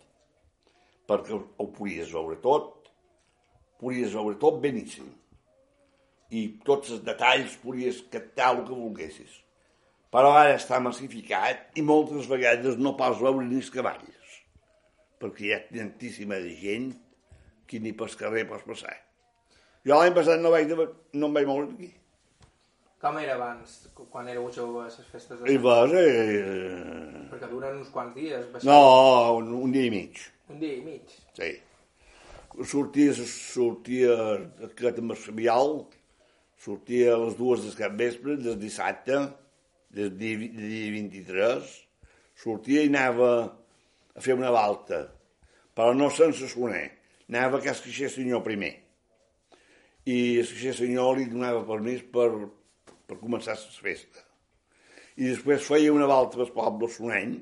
[1.08, 2.88] Perquè ho podies veure tot,
[3.80, 5.10] podies veure tot beníssim.
[6.34, 9.44] I tots els detalls podies captar el que volguessis
[10.14, 14.36] però ara està massificat i moltes vegades no pots veure ni els cavalls,
[15.18, 16.92] perquè hi ha tantíssima gent
[17.66, 18.94] que ni pel carrer pots passar.
[19.84, 20.70] Jo l'any passat no, vaig,
[21.18, 21.90] no em vaig moure d'aquí.
[23.04, 23.72] Com era abans,
[24.08, 27.26] quan éreu joves, les festes de I Sant vas, eh...
[27.28, 28.46] Perquè duren uns quants dies.
[28.48, 28.78] va ser No,
[29.42, 31.12] un, un dia i mig, Un dia i mig.
[31.36, 31.50] sí.
[32.70, 34.14] Sortia, sortia
[34.68, 35.72] aquest Sabial,
[36.64, 39.20] sortia a les dues del cap vespre, del dissabte,
[39.90, 41.76] del dia, del dia 23,
[42.40, 43.30] sortia i anava
[44.14, 45.02] a fer una volta,
[45.74, 46.86] però no sense soner,
[47.28, 48.76] anava a casa Caixer Senyor primer.
[50.06, 50.46] I el
[50.78, 52.30] Senyor li donava permís per,
[53.08, 54.24] per començar la festa.
[55.16, 57.36] I després feia una volta pel poble sonent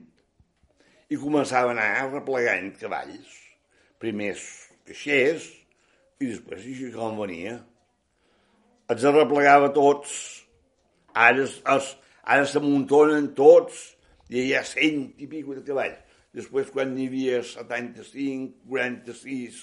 [1.13, 3.39] i començava a anar replegant cavalls.
[4.03, 4.47] Primer els
[4.89, 5.49] caixers
[6.21, 7.57] i després així com venia.
[8.93, 10.15] Els arreplegava tots.
[11.13, 11.91] Ara, es,
[12.25, 13.83] ara s'amuntonen tots
[14.33, 16.01] i hi ha cent i pico de cavalls.
[16.33, 19.59] Després, quan n'hi havia 75, 46,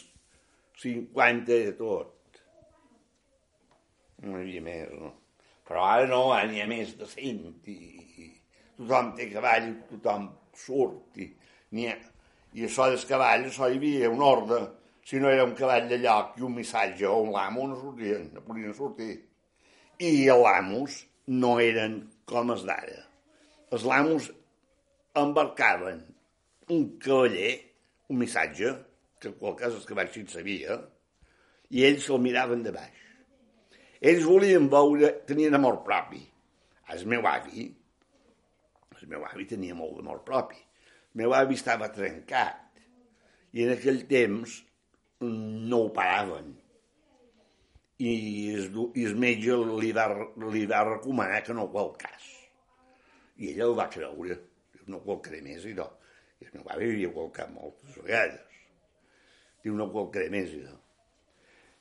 [0.84, 2.44] 50 de tot.
[4.22, 5.16] No hi havia més, no?
[5.70, 7.76] Però ara no, ara n'hi ha més de 100 i,
[8.26, 8.30] i
[8.80, 11.28] tothom té cavall, tothom surt i
[11.78, 11.98] n'hi ha...
[12.58, 14.64] I això dels cavalls, això hi havia un ordre.
[15.06, 18.32] Si no era un cavall de lloc i un missatge o un lamo, no sortien,
[18.34, 19.12] no podien sortir.
[20.02, 20.96] I els lamos
[21.30, 23.04] no eren com els d'ara.
[23.70, 24.32] Els lamos
[25.22, 26.02] embarcaven
[26.74, 27.54] un cavaller,
[28.10, 28.74] un missatge,
[29.22, 30.80] que en qual cas els cavalls sí sabia,
[31.70, 33.09] i ells se'l miraven de baix.
[34.00, 36.22] Ells volien veure, tenien amor propi.
[36.94, 37.66] El meu avi,
[38.96, 40.56] el meu avi tenia molt d'amor propi.
[41.12, 42.80] El meu avi estava trencat
[43.52, 44.56] i en aquell temps
[45.20, 46.56] no ho paraven.
[48.00, 48.12] I
[48.56, 50.08] el, i el metge li va,
[50.48, 52.32] li va recomanar que no qual cas.
[53.36, 54.40] I ella el va creure.
[54.90, 55.86] No qualcaré més, i no.
[56.40, 58.62] I el meu avi havia qualcat moltes vegades.
[59.62, 60.79] Diu, no qualcaré més, i no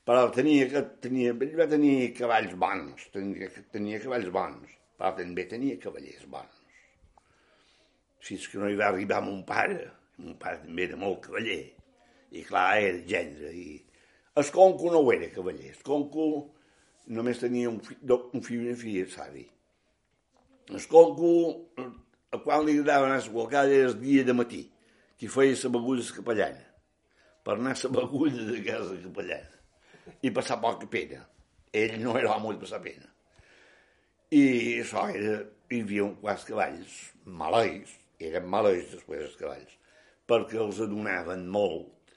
[0.09, 0.64] però tenia,
[1.05, 6.62] tenia, ell va tenir cavalls bons, tenia, tenia cavalls bons, però també tenia cavallers bons.
[8.25, 9.83] Fins que no hi va arribar mon pare,
[10.16, 11.59] mon pare també era molt cavaller,
[12.33, 13.77] i clar, era gendre, i
[14.40, 16.25] el conco no ho era cavaller, el conco
[17.18, 19.44] només tenia un, fi, un fill i una filla, savi.
[20.73, 21.35] El conco,
[22.33, 24.64] a quan li agradava anar a qualcada era el dia de matí,
[25.21, 26.66] que feia la beguda capellana,
[27.44, 29.58] per anar a la beguda de casa capellana
[30.23, 31.23] i passar poca pena.
[31.73, 33.09] Ell no era home de passar pena.
[34.35, 34.42] I
[34.83, 35.38] això era,
[35.73, 36.97] hi havia un quants cavalls
[37.40, 39.77] maleis, eren maleis després els cavalls,
[40.29, 42.12] perquè els adonaven molt,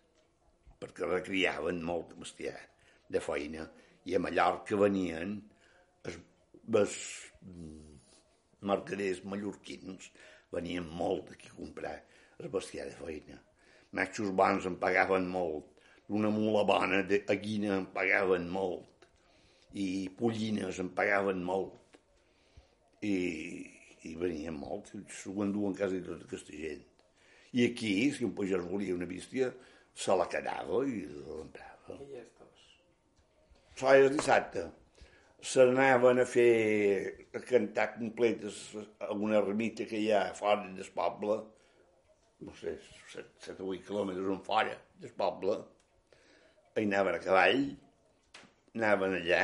[0.81, 2.57] perquè recriaven molt bestiar
[3.11, 3.67] de feina,
[4.07, 5.37] i a Mallorca venien
[6.07, 6.17] els,
[6.81, 6.97] els
[8.67, 10.11] mercaders mallorquins,
[10.51, 11.95] venien molt aquí a comprar
[12.41, 13.39] el bestiar de feina.
[13.95, 15.70] Matxos bons en pagaven molt,
[16.11, 19.07] una mula bona de a guina en pagaven molt,
[19.73, 21.99] i pollines en pagaven molt,
[23.01, 23.15] i,
[24.07, 26.83] i venien molt, s'ho enduen quasi tota aquesta gent.
[27.51, 29.49] I aquí, si un pagès volia una bèstia,
[29.93, 31.97] se la quedava i l'emprava.
[31.99, 32.21] I.
[33.71, 34.67] Això era dissabte.
[35.41, 36.51] Se n'anaven a fer
[37.33, 38.59] a cantar completes
[39.01, 41.37] a una ermita que hi ha fora del poble,
[42.45, 42.75] no sé,
[43.11, 45.57] 7 o 8 quilòmetres en fora del poble.
[46.71, 47.63] Hi anaven a cavall,
[48.77, 49.39] anaven allà,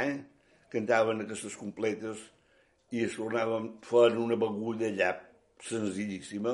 [0.72, 2.22] cantaven aquestes completes
[2.96, 5.10] i es tornaven, feien una beguda allà
[5.68, 6.54] senzillíssima,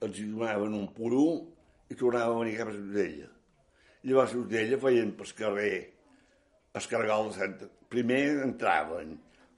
[0.00, 1.24] els hi donaven un puro
[1.92, 3.28] i tornaven a venir cap a Ciutadella.
[4.06, 7.68] Llavors a Ciutadella feien pel carrer el Santa...
[7.92, 9.10] Primer entraven,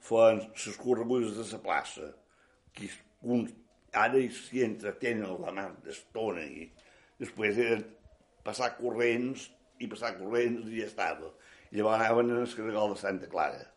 [0.03, 2.09] feien les corregudes de la plaça,
[2.75, 2.89] que
[3.23, 3.45] un,
[4.03, 6.67] ara s'hi entretenen la mar d'estona i
[7.23, 7.79] després era
[8.43, 9.47] passar corrents
[9.79, 11.33] i passar corrents i ja estava.
[11.71, 13.67] Llavors anaven al carregal de Santa Clara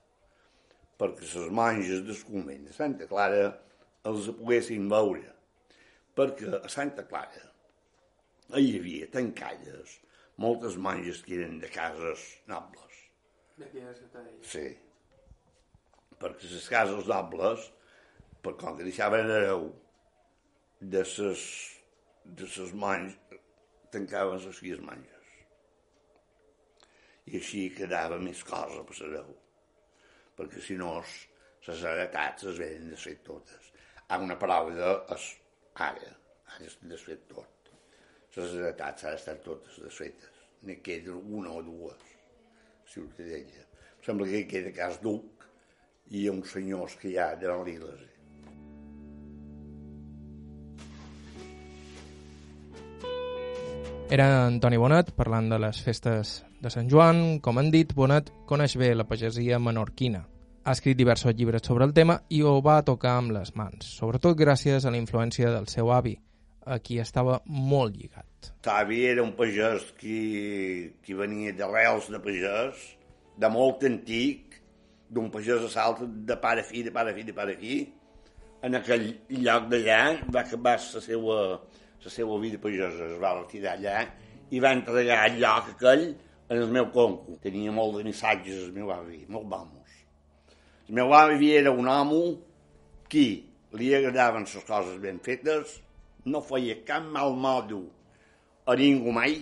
[1.03, 3.47] perquè les monges del convent de Santa Clara
[4.11, 5.33] els poguessin veure.
[6.19, 7.43] Perquè a Santa Clara
[8.61, 9.99] hi havia tancades
[10.43, 12.99] moltes monges que eren de cases nobles.
[13.59, 14.43] D'aquí a Ciutadella.
[14.55, 14.67] Sí.
[16.23, 17.71] Perquè les cases nobles,
[18.45, 19.71] per com que deixaven hereu
[20.95, 21.47] de ses,
[22.25, 23.19] de ses monges,
[23.95, 25.12] tancaven les filles monges.
[27.31, 29.33] I així quedava més cosa per l'hereu
[30.37, 30.95] perquè si no
[31.67, 33.71] les heretats es venen desfet totes.
[33.73, 35.27] Hi ha una paraula de es,
[35.87, 36.13] ara,
[36.55, 37.71] ara és desfet tot.
[38.37, 40.41] Les heretats han d'estar totes desfetes.
[40.67, 42.09] N'hi queda una o dues,
[42.93, 43.67] Ciutadella.
[43.93, 45.47] Em sembla que hi queda cas Duc
[46.19, 48.12] i uns senyors que hi ha de l'Iles.
[54.13, 57.39] Era Antoni Bonet parlant de les festes de Sant Joan.
[57.41, 60.21] Com han dit, Bonet coneix bé la pagesia menorquina.
[60.67, 64.37] Ha escrit diversos llibres sobre el tema i ho va tocar amb les mans, sobretot
[64.37, 66.13] gràcies a la influència del seu avi,
[66.69, 68.53] a qui estava molt lligat.
[68.69, 70.21] Savi era un pagès que,
[71.01, 72.85] que venia d'arrels de pagès,
[73.41, 74.61] de molt antic,
[75.09, 77.81] d'un pagès a salt de pare fi, de pare fi, de pare fi.
[78.61, 79.09] En aquell
[79.41, 81.39] lloc d'allà va acabar la seva,
[82.05, 84.03] la seva vida pagesa, es va retirar allà
[84.51, 86.05] i va entregar el lloc aquell
[86.49, 87.39] en el meu conco.
[87.43, 89.97] Tenia molt de missatges el meu avi, molt vamos.
[90.89, 92.23] El meu avi era un home
[93.13, 93.27] que
[93.79, 95.79] li agradaven les coses ben fetes,
[96.25, 97.85] no feia cap mal modo
[98.67, 99.39] a ningú mai,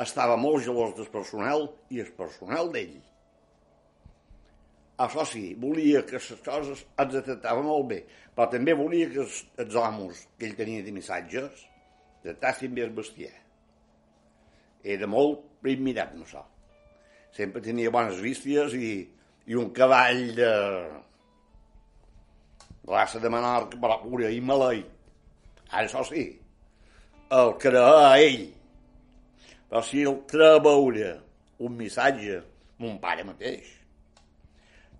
[0.00, 3.00] estava molt gelós del personal i el personal d'ell.
[5.04, 7.98] Això sí, volia que les coses els tractava molt bé,
[8.32, 11.66] però també volia que els, els homes que ell tenia de missatges
[12.24, 13.34] tractassin bé el bestiar.
[14.96, 16.42] Era molt primirat amb això.
[17.36, 18.90] Sempre tenia bones vistes i,
[19.46, 20.50] i un cavall de
[22.88, 24.88] raça de Menorca, però pura i maleït.
[25.68, 26.24] Ara, això sí,
[27.36, 28.44] el creia a ell.
[29.68, 31.16] Però si el treia a veure
[31.66, 32.40] un missatge,
[32.80, 33.75] mon pare mateix,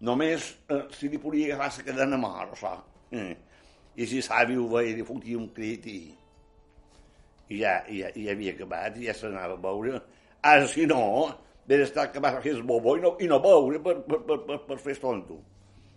[0.00, 2.76] només eh, si li podia agafar la cadena això.
[3.10, 3.36] Eh.
[3.96, 5.98] I si savi ho veia, li fotia un crit i,
[7.48, 10.02] i ja, i ja, i ja havia acabat, i ja se n'anava a veure.
[10.42, 11.00] Ara, si no,
[11.66, 14.38] ve d'estar acabat a fer el bobo i no, i no veure per, per, per,
[14.44, 15.40] per, per fer tonto.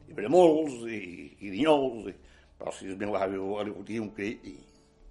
[0.08, 2.16] I bremols, i, i dinyols, i...
[2.60, 4.58] però si el meu avi li fotia un crit i,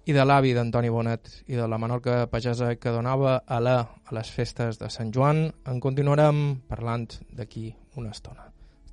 [0.09, 4.31] I de l'avi d'Antoni Bonet i de la Menorca pagesa que donava alè a les
[4.33, 8.48] festes de Sant Joan, en continuarem parlant d'aquí una estona.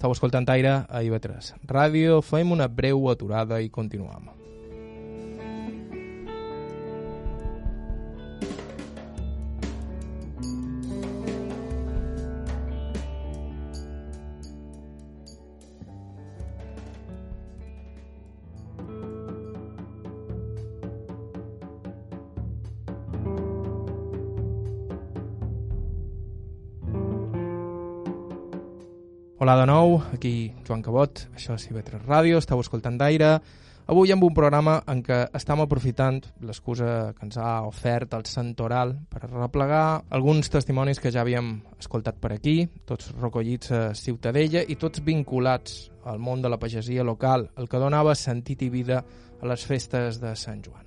[0.07, 4.46] Estau escoltant aire a IB3 Ràdio, fem una breu aturada i continuem.
[29.61, 33.39] De nou, aquí Joan Cabot, això és IB3 Ràdio, esteu escoltant d'aire.
[33.87, 38.97] Avui amb un programa en què estem aprofitant l'excusa que ens ha ofert el Santoral
[39.13, 42.57] per replegar alguns testimonis que ja havíem escoltat per aquí,
[42.89, 47.83] tots recollits a Ciutadella i tots vinculats al món de la pagesia local, el que
[47.83, 49.05] donava sentit i vida
[49.41, 50.86] a les festes de Sant Joan.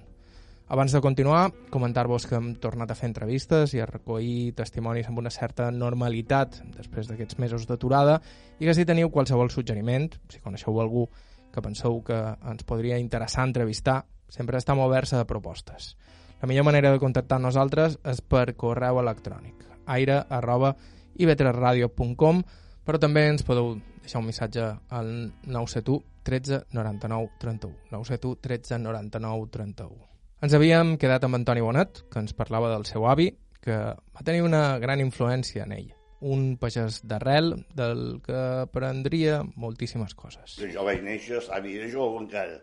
[0.70, 5.18] Abans de continuar, comentar-vos que hem tornat a fer entrevistes i a recollir testimonis amb
[5.18, 8.20] una certa normalitat després d'aquests mesos d'aturada
[8.62, 11.08] i que si teniu qualsevol suggeriment, si coneixeu algú
[11.50, 12.20] que penseu que
[12.52, 15.96] ens podria interessar entrevistar, sempre estem oberts a propostes.
[16.40, 20.76] La millor manera de contactar nosaltres és per correu electrònic aire arroba
[21.18, 22.44] ib3radio.com
[22.86, 25.10] però també ens podeu deixar un missatge al
[25.50, 32.22] 971 13 99 31 971 13 99 31 Ens havíem quedat amb Antoni Bonet, que
[32.24, 33.26] ens parlava del seu avi,
[33.60, 35.90] que va tenir una gran influència en ell.
[36.24, 40.56] Un pagès d'arrel del que aprendria moltíssimes coses.
[40.72, 42.56] Jo vaig néixer, savi, era jove encara.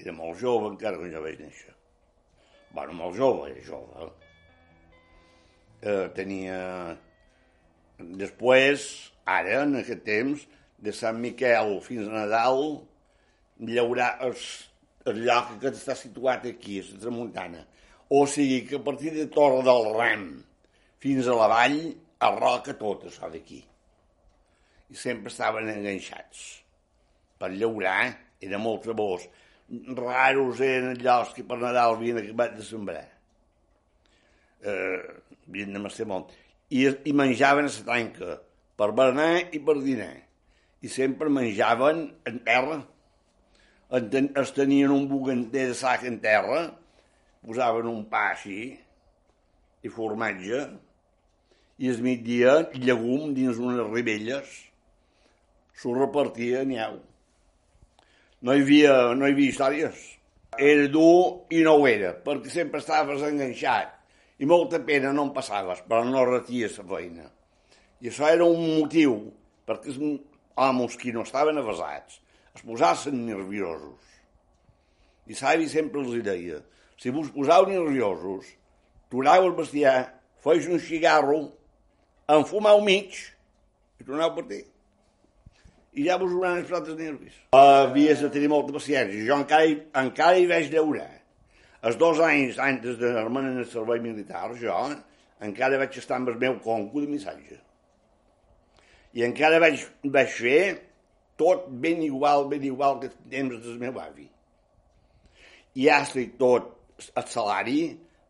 [0.00, 1.76] Era molt jove encara quan jo vaig néixer.
[2.72, 4.08] Bueno, molt jove, era jove.
[5.84, 6.58] Eh, tenia...
[8.00, 8.88] Després,
[9.28, 10.48] ara, en aquest temps,
[10.80, 12.62] de Sant Miquel fins a Nadal,
[13.60, 14.71] llaurar els,
[15.10, 17.66] el lloc que està situat aquí, a la tramuntana.
[18.12, 20.26] O sigui que a partir de Torre del Ram
[21.02, 21.78] fins a la vall,
[22.22, 23.58] a roca tot això d'aquí.
[24.92, 26.42] I sempre estaven enganxats.
[27.40, 28.12] Per llaurar
[28.44, 29.24] era molt trebós.
[29.96, 33.06] Raros eren llocs que per Nadal havien acabat de sembrar.
[34.62, 35.00] Eh,
[35.48, 36.30] havien de mestre molt.
[36.70, 38.36] I, I menjaven a la tanca,
[38.78, 40.14] per berenar i per dinar.
[40.82, 42.82] I sempre menjaven en terra.
[43.92, 46.62] Es tenien un buganter de sac en terra,
[47.44, 48.70] posaven un pa així,
[49.84, 50.60] i formatge,
[51.76, 54.54] i es migdia llegum dins unes ribelles,
[55.76, 56.96] s'ho repartia nyau.
[58.40, 60.08] No hi havia, no hi havia històries.
[60.56, 63.92] Era dur i no ho era, perquè sempre estaves enganxat.
[64.40, 67.28] I molta pena no en passaves, però no reties la feina.
[68.00, 69.20] I això era un motiu,
[69.68, 70.00] perquè els
[70.56, 72.22] homes que no estaven avasats
[72.54, 74.00] es posassin nerviosos.
[75.26, 76.58] I Savi sempre els deia,
[76.98, 78.48] si vos posau nerviosos,
[79.10, 81.52] tornau el bestiar, feis un cigarro,
[82.28, 83.14] enfumau mig
[84.00, 84.60] i tornau per ti.
[85.92, 87.34] I ja vos hauran els nervis.
[87.52, 89.26] Havies de tenir molta paciència.
[89.28, 91.10] Jo encara, hi- encara hi vaig llaurar.
[91.82, 94.72] Els dos anys antes d'anar-me'n en el servei militar, jo
[95.42, 97.58] encara vaig estar amb el meu conco de missatge.
[99.14, 100.60] I encara vaig, vaig fer
[101.42, 104.28] tot ben igual, ben igual que el temps del meu avi.
[105.74, 106.70] I hasta i tot
[107.10, 107.80] el salari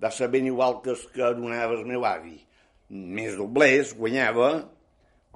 [0.03, 2.39] va ser ben igual que el que donava el meu avi.
[2.89, 4.53] Més doblers, guanyava,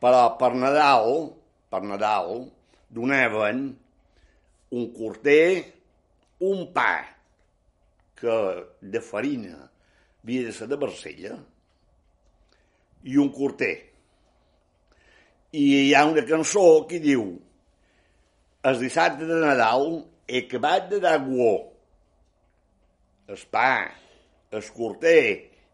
[0.00, 1.32] però per Nadal,
[1.72, 2.46] per Nadal,
[2.92, 3.66] donaven
[4.76, 5.64] un corter,
[6.44, 7.04] un pa,
[8.16, 8.36] que
[8.80, 9.70] de farina
[10.24, 11.36] havia de ser de Barcella,
[13.06, 13.74] i un corter.
[15.56, 17.28] I hi ha una cançó que diu
[18.66, 19.84] el dissabte de Nadal
[20.26, 21.52] he acabat de dar guó.
[23.30, 23.92] El pa,
[24.50, 25.20] el corter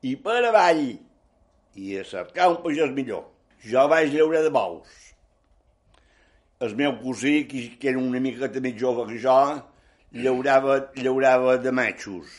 [0.05, 0.83] i per avall
[1.81, 3.23] i a cercar un pagès millor.
[3.65, 4.91] Jo vaig llaurar de bous.
[6.61, 9.37] El meu cosí, que, era una miqueta més jove que jo,
[10.25, 12.35] llaurava, llaurava de matxos.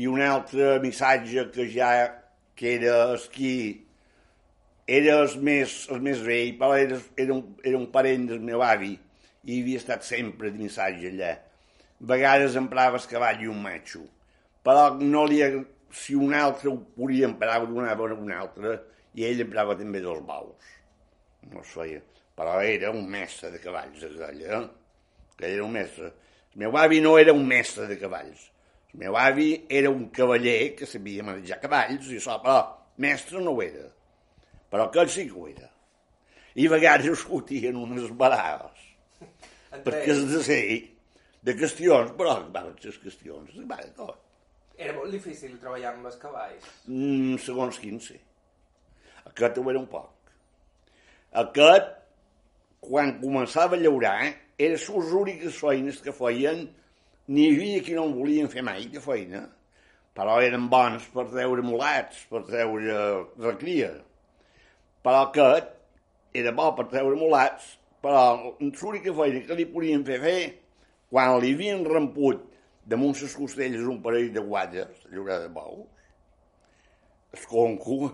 [0.00, 1.90] I un altre missatge que ja
[2.56, 3.84] que era esquí
[4.86, 8.64] era el més, el més vell, però era, era, un, era un parent del meu
[8.64, 8.96] avi
[9.48, 11.32] i havia estat sempre de missatge allà.
[11.98, 14.04] A vegades emprava el cavall i un matxo,
[14.62, 15.40] però no li,
[15.90, 18.76] si un altre ho podia emprar, ho donava un altre,
[19.16, 20.74] i ell emprava també dos baus.
[21.48, 22.02] No es feia.
[22.38, 24.60] Però era un mestre de cavalls, aquell, eh?
[25.38, 26.12] Que era un mestre.
[26.54, 28.44] El meu avi no era un mestre de cavalls.
[28.92, 29.48] El meu avi
[29.80, 32.60] era un cavaller que sabia manejar cavalls, i això, però
[33.02, 33.88] mestre no ho era.
[34.70, 35.70] Però aquell sí que ho era.
[36.54, 38.87] I a vegades discutien unes barades.
[39.70, 40.62] Perquè és de ser
[41.44, 44.24] de qüestions, però van ser qüestions, va tot.
[44.78, 46.66] Era molt difícil treballar amb els cavalls.
[46.86, 48.16] Mm, segons quin sí.
[49.26, 50.32] Aquest ho era un poc.
[51.42, 51.88] Aquest,
[52.80, 56.64] quan començava a llaurar, era les úniques feines que feien,
[57.28, 59.42] n'hi havia qui no en volien fer mai de feina,
[60.16, 62.94] però eren bons per treure mulats, per treure
[63.42, 63.90] recria.
[65.04, 65.74] Però aquest
[66.38, 67.74] era bo per treure mulats,
[68.08, 70.38] però l'única feina que li podien fer fer,
[71.12, 72.40] quan li havien ramput
[72.88, 75.84] damunt les costelles un parell de guatlles, llaurar de bous,
[77.36, 78.08] el conco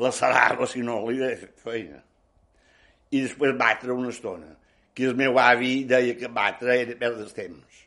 [0.00, 2.00] la serava si no li fet feina.
[3.12, 4.54] I després batre una estona,
[4.96, 7.82] que el meu avi deia que batre era perdre el temps,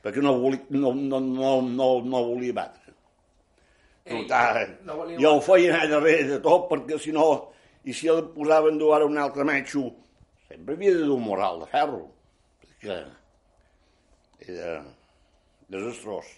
[0.00, 2.94] perquè no volia, no, no, no, no, no volia batre.
[4.04, 7.28] Ei, Total, no volia jo ho feia anar darrere de tot, perquè si no,
[7.84, 9.84] i si el posaven dur ara un altre matxo,
[10.48, 12.02] sempre havia de dur un moral de ferro,
[12.62, 12.98] perquè
[14.48, 14.72] era
[15.72, 16.30] desastrós.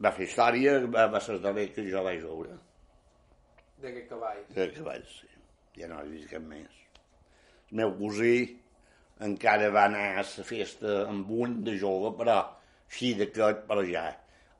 [0.00, 2.56] Va fer història, va, va ser el darrer que jo vaig veure.
[3.80, 4.40] d'aquest cavall.
[4.56, 5.28] De cavalls, sí.
[5.78, 6.80] Ja no he vist cap més.
[7.70, 8.34] El meu cosí
[9.26, 14.04] encara va anar a la festa amb un de jove, però així d'aquest, però ja,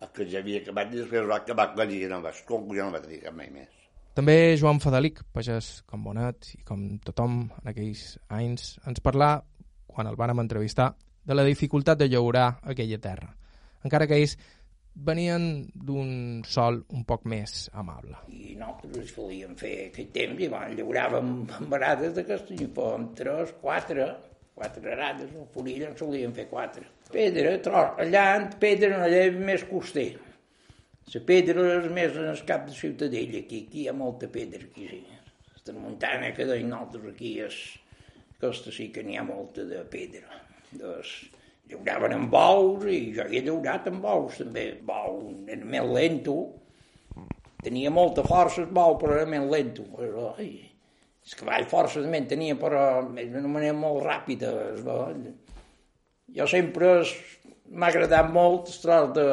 [0.00, 2.88] el que ja havia acabat, i després va acabar i ja no va, escolta, ja
[2.88, 3.79] no va tenir cap mai més.
[4.14, 9.36] També Joan Fadelic, pagès com Bonet i com tothom en aquells anys, ens parlà,
[9.86, 10.92] quan el vàrem entrevistar,
[11.26, 13.36] de la dificultat de llaurar aquella terra.
[13.84, 14.34] encara que ells
[14.94, 18.18] venien d'un sol un poc més amable.
[18.28, 23.54] I nosaltres volíem fer aquest temps i van llauràvem amb arades d'aquestes i fèiem tres,
[23.62, 24.08] quatre,
[24.54, 26.84] quatre arades, o forilla en solíem fer quatre.
[27.10, 28.26] Pedra, tros, allà
[28.60, 30.10] pedra allà és més coster.
[31.10, 34.62] La pedra és més en el cap de Ciutadella, aquí, aquí hi ha molta pedra,
[34.68, 35.00] aquí sí.
[35.70, 37.56] La muntanya que deim nosaltres aquí és,
[38.36, 40.40] aquesta sí que n'hi ha molta de pedra.
[40.70, 41.10] Doncs,
[41.70, 44.64] llauraven amb bous i jo he llaurat amb bous també.
[44.86, 46.36] Bou era més lento,
[47.62, 49.86] tenia molta força el bou, però era més lento.
[49.94, 50.50] Però, ai,
[51.20, 54.50] el cavall força també en tenia, però d'una manera molt ràpida.
[54.72, 54.82] Es.
[56.34, 56.94] Jo sempre
[57.70, 59.28] m'ha agradat molt el tros de,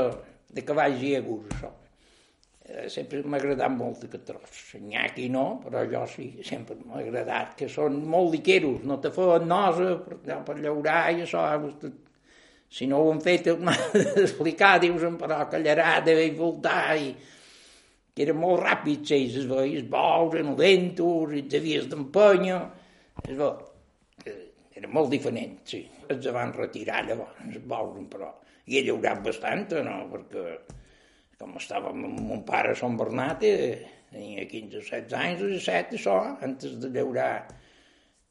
[0.54, 1.72] de cavalls i això.
[2.68, 4.58] Eh, sempre m'ha agradat molt aquest tros.
[4.84, 9.48] Nyaqui no, però jo sí, sempre m'ha agradat, que són molt liqueros, no te feien
[9.48, 10.18] nosa per,
[10.48, 11.46] per llaurar i això.
[11.64, 11.94] vostè-
[12.70, 17.14] Si no ho han fet, m'ha d'explicar, dius, però callarada i voltar i
[18.14, 22.60] que eren molt ràpids ells, es veia, els bous eren lentos, i havies d'empènyer,
[23.24, 23.40] es
[24.24, 24.34] que
[24.76, 25.86] era molt diferent, sí.
[26.10, 28.34] Els van retirar llavors, els bous, però
[28.68, 30.58] i he llaurat bastant, no?, perquè
[31.38, 33.78] com estava amb mon pare a Sant Bernat, eh,
[34.12, 37.32] tenia 15 o 16 anys, o 17, això, antes de llaurar.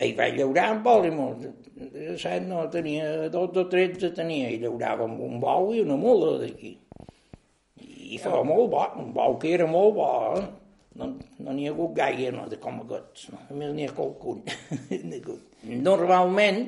[0.03, 1.53] Ell va llaurar Pòlimor, de
[1.95, 6.34] 17 no, tenia 12 o 13 tenia, i llaurava amb un bou i una mula
[6.43, 6.74] d'aquí.
[7.87, 10.45] I feia molt bo, un bou que era molt bo, eh?
[10.97, 11.09] no
[11.47, 13.41] no n'hi ha hagut gaire, no, de com aquests, no?
[13.51, 14.43] només n'hi ha qualcun.
[15.89, 16.62] Normalment,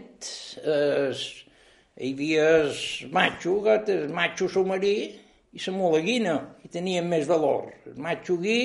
[0.62, 1.11] eh,
[1.99, 4.46] hi havia el matxo, aquest, el matxo
[5.53, 7.72] i la mula guina, i tenien més valor.
[7.88, 8.61] El matxo guí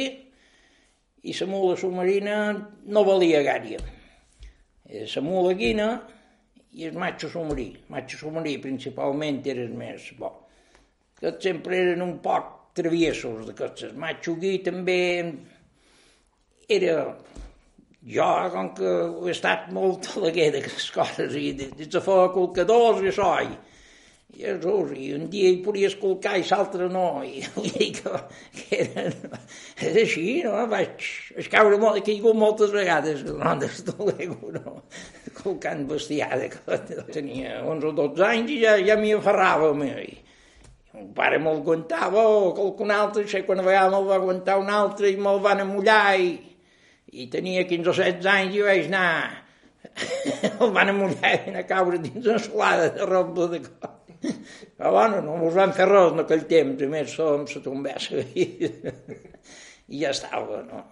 [1.23, 2.37] i la mula submarina
[2.85, 3.41] no valia.
[4.85, 5.87] Eh, La mula guina
[6.73, 7.69] i el matxo submarí.
[7.71, 10.33] El matxo submarí principalment era el més bo.
[11.17, 13.89] Aquests sempre eren un poc traviesos d'aquests.
[13.89, 14.99] El matxo guí també
[16.67, 17.15] era...
[18.03, 18.89] Jo, com que
[19.23, 23.29] he estat molt a la guerra d'aquestes coses, i des de fer colcadors i això,
[23.39, 23.53] i,
[24.33, 27.39] i, Jesús, i un dia hi podies colcar i l'altre no, i
[27.77, 28.19] dir que,
[28.57, 29.39] que era,
[29.77, 30.65] és així, no?
[30.67, 34.77] Vaig, vaig caure molt, he caigut moltes vegades, no, d'estolego, no?
[35.39, 36.79] colcant bestiada, que
[37.15, 39.93] tenia 11 o 12 anys i ja, ja m'hi aferrava mi.
[40.93, 44.75] Mon pare me'l aguantava, o qualcun altre, sé quan a vegades me'l va aguantar un
[44.75, 46.33] altre i me'l van amullar i,
[47.13, 49.43] i tenia 15 o 16 anys i vaig anar,
[50.53, 53.99] el van amullar i a caure dins una solada de roba de cor.
[54.23, 58.23] Però bueno, no mos van fer res en aquell temps, a més som la tombessa
[58.23, 58.45] i,
[59.91, 60.85] i ja estava, no?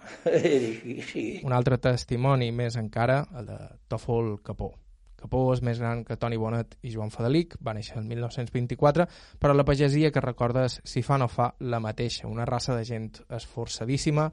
[1.11, 1.25] Sí.
[1.47, 3.59] Un altre testimoni més encara, el de
[3.89, 4.73] Tòfol Capó.
[5.21, 9.05] Capó és més gran que Toni Bonet i Joan Fadelic, va néixer el 1924,
[9.39, 13.11] però la pagesia que recordes si fa no fa la mateixa, una raça de gent
[13.29, 14.31] esforçadíssima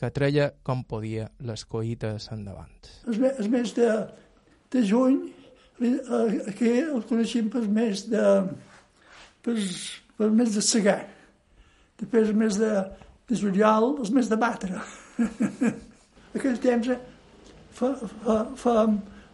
[0.00, 2.72] que treia com podia les collites endavant.
[3.10, 3.88] El, el mes de,
[4.72, 5.18] de juny,
[5.84, 8.24] eh, aquí el coneixem pel mes de,
[9.44, 9.60] pel,
[10.16, 11.02] pel mes de segar.
[12.00, 12.72] Després el mes de,
[13.28, 14.80] de juliol, el mes de batre.
[16.36, 17.00] Aquell temps, eh,
[17.76, 17.92] fa,
[18.24, 18.76] fa, fa,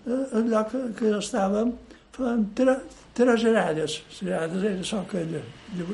[0.07, 1.71] eh, que, que estàvem,
[2.17, 2.75] fèiem tre,
[3.15, 4.01] tres arades.
[4.17, 5.23] Les arades era això que,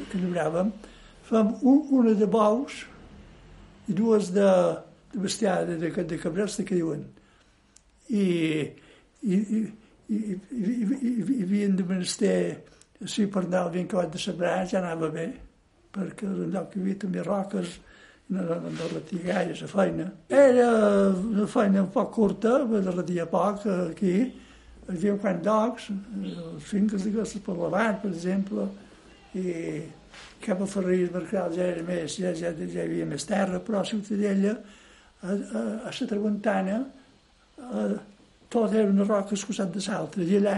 [0.09, 0.73] que lliuràvem.
[1.29, 2.87] Fèiem un, una de bous
[3.89, 4.49] i dues de,
[5.13, 7.05] de bestiar, de, de, de cabrets, que diuen.
[8.09, 8.27] I,
[9.23, 9.63] i, i,
[10.09, 12.37] i, i, i, i, havien de menester,
[13.07, 15.31] si per anar ben acabat de sembrar, ja anava bé,
[15.93, 17.81] perquè era un lloc que hi havia també roques,
[18.33, 20.07] no, no retia gaire la feina.
[20.29, 20.69] Era
[21.13, 25.91] una feina un poc curta, de retia poc aquí, hi havia un quant d'ocs,
[26.71, 28.69] finques d'aquestes per la bar, per exemple,
[29.39, 29.83] i
[30.43, 33.81] cap a Ferrís, perquè ja era més, ja, ja, ja hi havia més terra, però
[33.81, 34.57] a Ciutadella,
[35.23, 36.81] a, a, a la Tramuntana,
[37.63, 37.85] a,
[38.53, 40.57] tot era una roca escusat de l'altra, i allà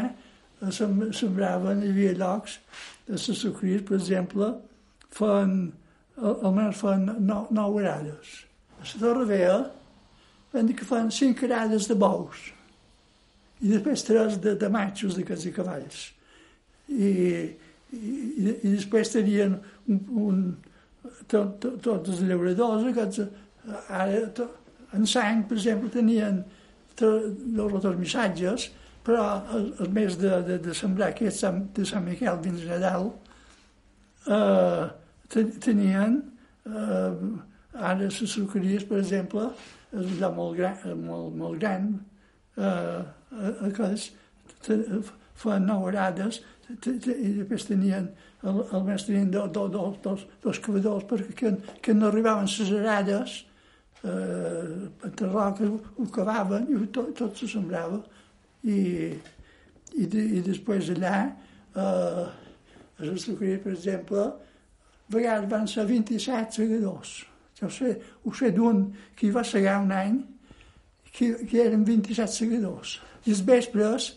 [0.73, 2.59] sem- sembraven, hi havia llocs
[3.07, 4.49] de les sucris, per exemple,
[5.15, 5.55] fan,
[6.17, 8.41] al- almenys fan nou, nou arades.
[8.81, 9.59] A la Torre Vea,
[10.55, 12.49] van dir que fan cinc arades de bous,
[13.63, 16.01] i després tres de, de matxos d'aquests de cavalls.
[16.91, 17.13] I,
[17.95, 18.15] i,
[18.51, 19.57] i, després tenien
[19.89, 20.43] un, un,
[21.31, 24.49] tot, tot, tots els llauradors, aquests, eh, ara, to,
[24.95, 26.43] en sang, per exemple, tenien
[27.01, 28.69] dos o tres missatges,
[29.05, 29.25] però
[29.57, 32.71] el, el mes de, de, de sembrar que és Sant, de Sant Miquel dins de
[32.71, 33.11] Nadal,
[34.27, 34.85] eh,
[35.35, 36.21] ten, tenien
[36.67, 37.13] eh,
[37.75, 39.49] ara les sucreries, per exemple,
[39.95, 41.91] és un molt gran, eh, molt, molt gran
[42.57, 43.03] eh,
[43.35, 44.09] eh, aquells
[44.67, 44.81] te-
[45.35, 46.41] fan nou te-
[46.71, 48.07] i després tenien
[48.45, 51.53] el, el més tenint de, de, de, dels, dels cavadors, perquè que,
[51.85, 53.37] que no arribaven les arades,
[54.05, 57.63] eh, per roca ho cavaven i tot, tot se.
[58.65, 58.79] I,
[59.95, 61.19] i, de, i després allà,
[61.77, 62.25] eh,
[62.95, 67.17] a l'Estrucria, per exemple, a vegades van ser 27 segadors.
[67.61, 70.23] Jo sé, ho sé d'un que hi va segar un any,
[71.15, 72.99] que, que eren 27 segadors.
[73.25, 74.11] I els vespres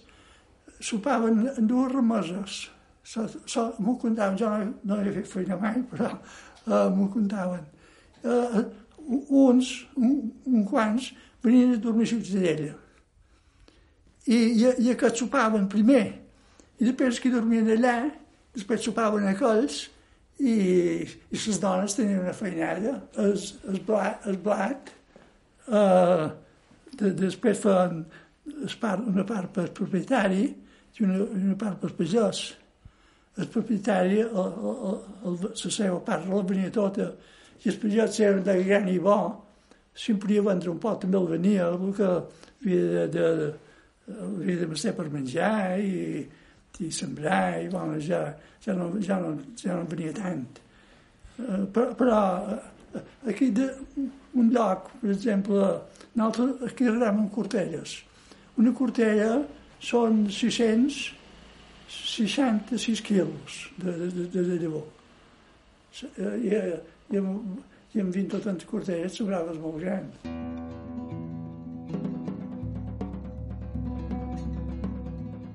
[0.80, 2.68] sopaven en dues remeses.
[3.04, 7.64] So, so, m'ho contaven, jo no, no he fet feina mai, però uh, m'ho contaven.
[8.24, 8.66] Uh,
[9.08, 11.14] uns, un, un quants,
[11.44, 12.74] venien a dormir a Ciutadella.
[14.28, 16.04] I, i, i aquests sopaven primer,
[16.78, 18.02] i després que dormien allà,
[18.58, 19.86] després sopaven aquells,
[20.38, 20.58] i,
[21.08, 23.40] i les dones tenien una feinada, el,
[23.72, 24.92] el blat, el blat
[25.72, 26.28] uh,
[27.00, 28.04] de, després fan
[28.82, 30.46] part, una part per propietari
[30.98, 32.44] i una, una part per pagès.
[33.38, 37.12] El propietari, el, el, el, la seva part la venia tota
[37.64, 39.20] i els pagès eren de gran i bo,
[39.98, 43.48] si em podia vendre un pot també el venia, el que havia de, de,
[44.16, 46.22] havia de mestre per menjar i,
[46.86, 48.22] i sembrar i bueno, ja,
[48.66, 50.46] ja, no, ja, no, ja no venia tant.
[51.38, 52.20] Uh, però, però
[52.54, 53.68] uh, aquí de,
[54.38, 55.66] un lloc, per exemple,
[56.18, 57.98] nosaltres aquí amb cortelles.
[58.58, 59.32] Una cortella
[59.84, 64.88] són 666 quilos de, de, de, de llavor.
[65.98, 67.60] I, i, amb,
[67.96, 70.06] i amb 20 o tantes cortelles sobraves molt gran.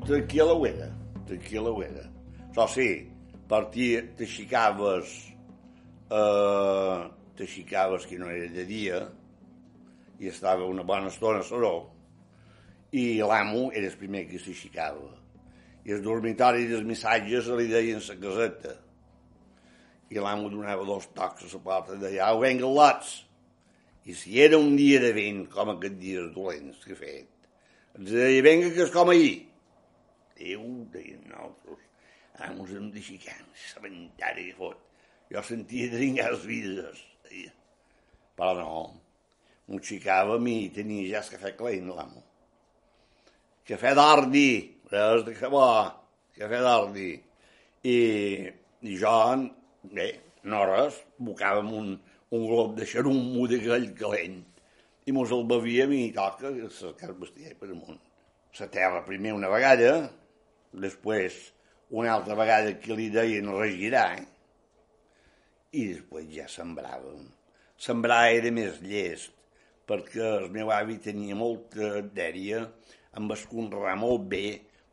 [0.02, 0.88] Tranquil·la ho era,
[1.28, 2.04] tranquil·la ho era.
[2.48, 2.88] Això sí,
[3.48, 5.06] partia, t'aixecaves,
[6.10, 6.98] eh,
[7.38, 9.08] t'aixecaves que no era de dia,
[10.18, 11.91] i estava una bona estona a Saró,
[12.92, 15.08] i l'amo era el primer que s'aixecava.
[15.88, 18.74] I el dormitori dels missatges li deien la caseta.
[20.12, 23.14] I l'amo donava dos tocs a la porta i deia, au, venga, lots.
[24.04, 27.48] I si era un dia de vent, com aquests dies dolents que he fet,
[27.96, 29.38] ens deia, venga, que és com ahir.
[30.36, 31.86] Déu, deien nosaltres,
[32.48, 33.38] amos hem d'aixecar,
[33.70, 34.82] s'aventari i fot.
[35.32, 37.54] Jo sentia dringar les vides, deia.
[38.36, 38.84] Però no,
[39.70, 42.21] m'ho xicava a mi, tenia ja el cafè calent, l'amo.
[43.68, 44.48] Cafè d'ordi,
[44.90, 45.66] res de bo,
[46.38, 47.10] cafè d'ordi.
[47.86, 47.98] I,
[48.82, 49.18] I jo,
[49.94, 50.08] bé,
[50.50, 51.92] no res, bocàvem un,
[52.34, 54.40] un glob de xarumo de gall calent
[55.06, 58.00] i mos el bevíem i toca cercar bestiar per amunt.
[58.58, 59.92] La terra primer una vegada,
[60.84, 61.38] després
[61.90, 64.22] una altra vegada que li deien regirar,
[65.72, 67.24] i després ja sembràvem.
[67.78, 69.32] Sembrar era més llest,
[69.88, 72.66] perquè el meu avi tenia molta dèria
[73.18, 74.46] amb esconrar molt bé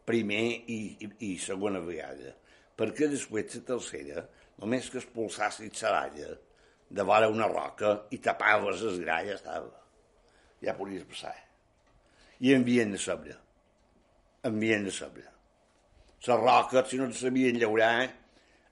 [0.09, 2.33] primer i, i, i segona vegada,
[2.79, 4.23] perquè després la tercera,
[4.59, 6.31] només que expulsassis la ralla
[6.89, 9.75] de vora una roca i tapaves el gra, ja estava.
[10.63, 11.35] Ja podies passar.
[12.39, 13.35] I envien de sabre.
[14.47, 15.27] Envien de sabre.
[16.25, 18.09] Les roques, si no te sabien llaurar,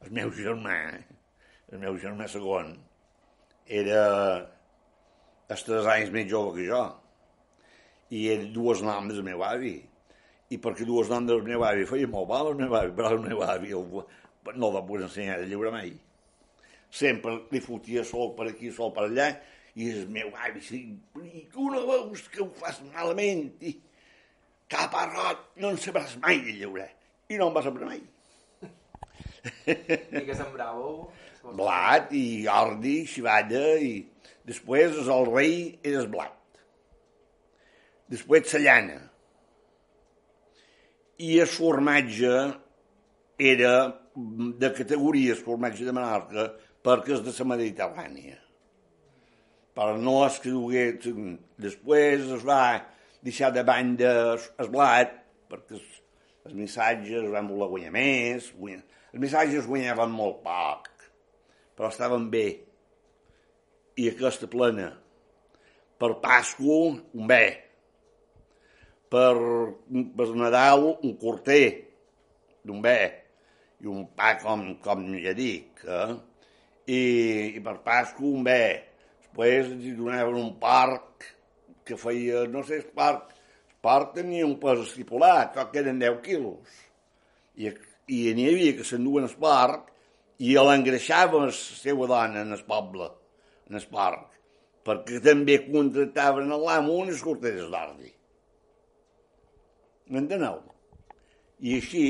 [0.03, 0.77] el meu germà,
[1.71, 2.73] el meu germà segon,
[3.67, 4.01] era
[5.47, 6.81] els tres anys més jove que jo.
[8.13, 9.75] I eren dues noms del meu avi.
[10.53, 13.23] I perquè dues noms del meu avi feia molt mal el meu avi, però el
[13.23, 13.85] meu avi el,
[14.53, 15.91] no el va poder ensenyar a lliure mai.
[16.89, 19.27] Sempre li fotia sol per aquí, sol per allà,
[19.75, 20.81] i el meu avi, si
[21.53, 23.75] tu no veus que ho fas malament, i
[24.71, 26.87] cap a rot no en sabràs mai de lliure.
[27.27, 28.03] I no em va saber mai.
[29.67, 31.01] I què sembràveu?
[31.55, 33.91] Blat i ordi, xivalla i
[34.47, 36.36] Després el rei el blat.
[38.11, 38.97] Després la llana.
[41.17, 42.33] I el formatge
[43.37, 43.73] era
[44.15, 46.47] de categoria, el formatge de Menorca,
[46.85, 48.37] perquè és de la Mediterrània.
[49.77, 51.09] Però no es que dugués...
[51.61, 52.61] Després es va
[53.25, 55.13] deixar de banda el blat,
[55.49, 58.53] perquè els, missatges van voler guanyar més.
[58.55, 60.87] Els missatges guanyaven molt poc,
[61.75, 62.47] però estaven bé
[63.97, 64.91] i aquesta plena.
[65.97, 67.66] Per Pasco, un bé.
[69.11, 69.35] Per,
[70.17, 71.63] per Nadal, un corter
[72.67, 72.99] d'un bé.
[73.83, 75.83] I un pa, com, com ja dic.
[75.85, 76.13] Eh?
[76.87, 77.01] I,
[77.59, 78.61] I per Pasco, un bé.
[79.27, 81.27] Després ens donaven un parc
[81.87, 83.31] que feia, no sé, el parc,
[83.69, 86.81] el parc tenia un pes estipulat, que eren 10 quilos.
[87.55, 87.71] I,
[88.11, 89.93] i n'hi havia que s'enduen al parc
[90.43, 93.07] i l'engreixava la seva dona en el poble
[93.69, 94.27] en el parc,
[94.87, 98.13] perquè també contractaven l'amo unes corteres d'ordi.
[100.13, 100.61] M'enteneu?
[101.59, 102.03] I així,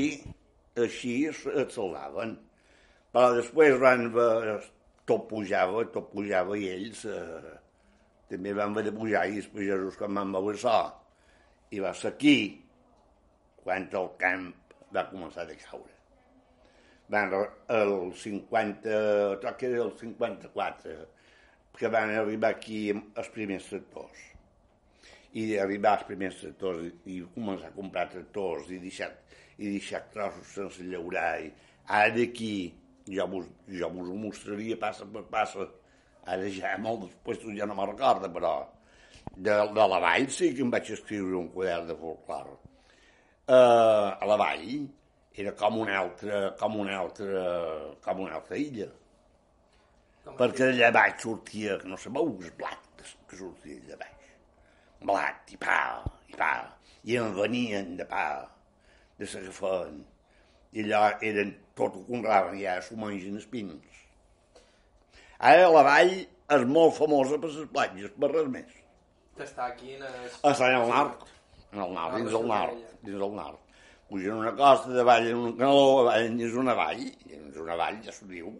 [0.78, 1.42] així es
[1.74, 2.36] salvaven.
[3.14, 4.10] Però després van,
[5.08, 7.58] tot pujava, tot pujava i ells eh,
[8.28, 10.78] també van haver de pujar i els pagesos quan van veure això
[11.72, 12.38] i va ser aquí
[13.62, 15.94] quan el camp va començar a caure.
[17.12, 17.32] Van,
[17.72, 18.96] el 50,
[19.42, 20.96] crec que era el 54,
[21.78, 24.27] que van arribar aquí els primers tractors.
[25.36, 29.10] I arribar als primers tractors i, i començar a comprar tractors i deixar,
[29.58, 31.34] i deixar trossos sense llaurar.
[31.44, 31.50] I
[31.98, 32.54] ara d'aquí,
[33.08, 35.68] jo vos, jo vos ho mostraria passa per passa,
[36.28, 38.54] ara ja molt després ja no me'n recorda, però
[39.36, 42.56] de, de la vall sí que em vaig escriure un quadern de folclore.
[43.48, 44.88] Uh, a la vall
[45.38, 47.42] era com una altra, com una altra,
[48.04, 48.88] com una altra illa.
[50.28, 54.17] Perquè d'allà baix sortia, no sabeu, el blat que sortia d'allà baix.
[55.04, 55.80] Blat i pa,
[56.28, 56.52] i pa.
[57.08, 58.26] I en venien de pa,
[59.18, 60.02] de la que feien.
[60.72, 64.02] I allò eren tot ho conraven, ja s'ho mengen els pins.
[65.38, 68.76] Ara la vall és molt famosa per les platges, per res més.
[69.38, 70.28] Està aquí en el...
[70.50, 71.24] Està en el nord,
[71.72, 73.64] en el nord, dins del nord, dins del nord.
[74.08, 78.00] Pugen una costa, de vall en un canaló, avall és una vall, és una vall,
[78.04, 78.50] ja s'ho diu,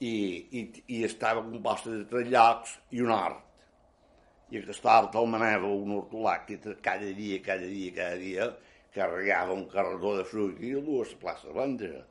[0.00, 0.64] i, i,
[0.98, 3.47] i estava composta de tres llocs i un hort.
[4.50, 8.46] I aquest hort el manava un hortolà que cada dia, cada dia, cada dia,
[8.94, 12.04] carregava un carretó de fruita i el a plaça de vendre.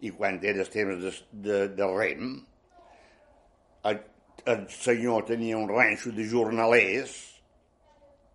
[0.00, 1.12] I quan era temps de,
[1.44, 2.32] de, de rem,
[3.90, 4.00] el,
[4.46, 7.14] el senyor tenia un ranxo de jornalers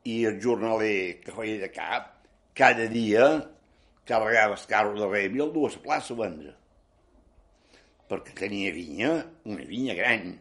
[0.08, 2.14] i el jornaler que feia de cap
[2.56, 3.26] cada dia
[4.08, 6.16] carregava el carro de rem i el duia a la plaça
[8.08, 9.10] perquè tenia vinya,
[9.46, 10.38] una vinya gran.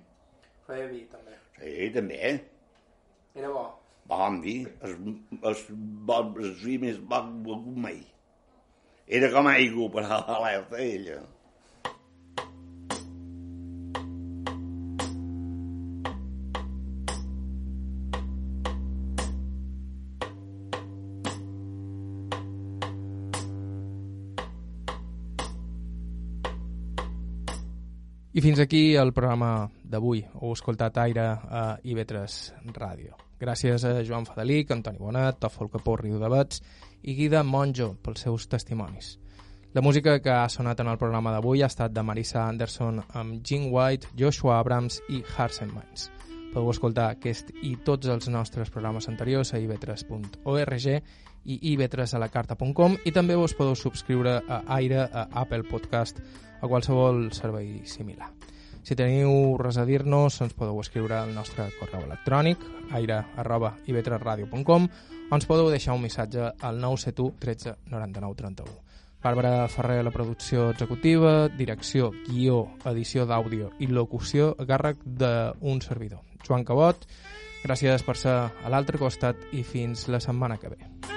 [0.68, 1.34] Feia vi, també.
[1.58, 2.55] Sí, també.
[3.36, 3.64] Era bo.
[4.88, 5.56] El,
[6.08, 7.98] bon, el vi més bon begut mai.
[9.18, 11.18] Era com aigua per a l'alerta, ella.
[28.36, 30.18] I fins aquí el programa d'avui.
[30.36, 33.14] Heu escoltat Aire a IB3 Ràdio.
[33.40, 36.60] Gràcies a Joan Fadelic, Antoni Bonat, Tòfol Capó, Riu de Bets
[37.08, 39.14] i Guida Monjo pels seus testimonis.
[39.72, 43.40] La música que ha sonat en el programa d'avui ha estat de Marissa Anderson amb
[43.40, 46.10] Gene White, Joshua Abrams i Hearts and Minds.
[46.52, 50.76] Podeu escoltar aquest i tots els nostres programes anteriors a ib3.org
[51.46, 56.20] i ib3alacarta.com i també us podeu subscriure a Aire, a Apple Podcast,
[56.60, 58.30] a qualsevol servei similar.
[58.86, 62.62] Si teniu res a dir-nos, ens podeu escriure al nostre correu electrònic
[62.94, 64.86] aire arroba ib3radio.com
[65.26, 68.76] o ens podeu deixar un missatge al 971 13 99 31.
[69.26, 76.22] Bàrbara Ferrer la producció executiva, direcció, guió, edició d'àudio i locució a càrrec d'un servidor.
[76.46, 77.08] Joan Cabot,
[77.66, 81.15] gràcies per ser a l'altre costat i fins la setmana que ve.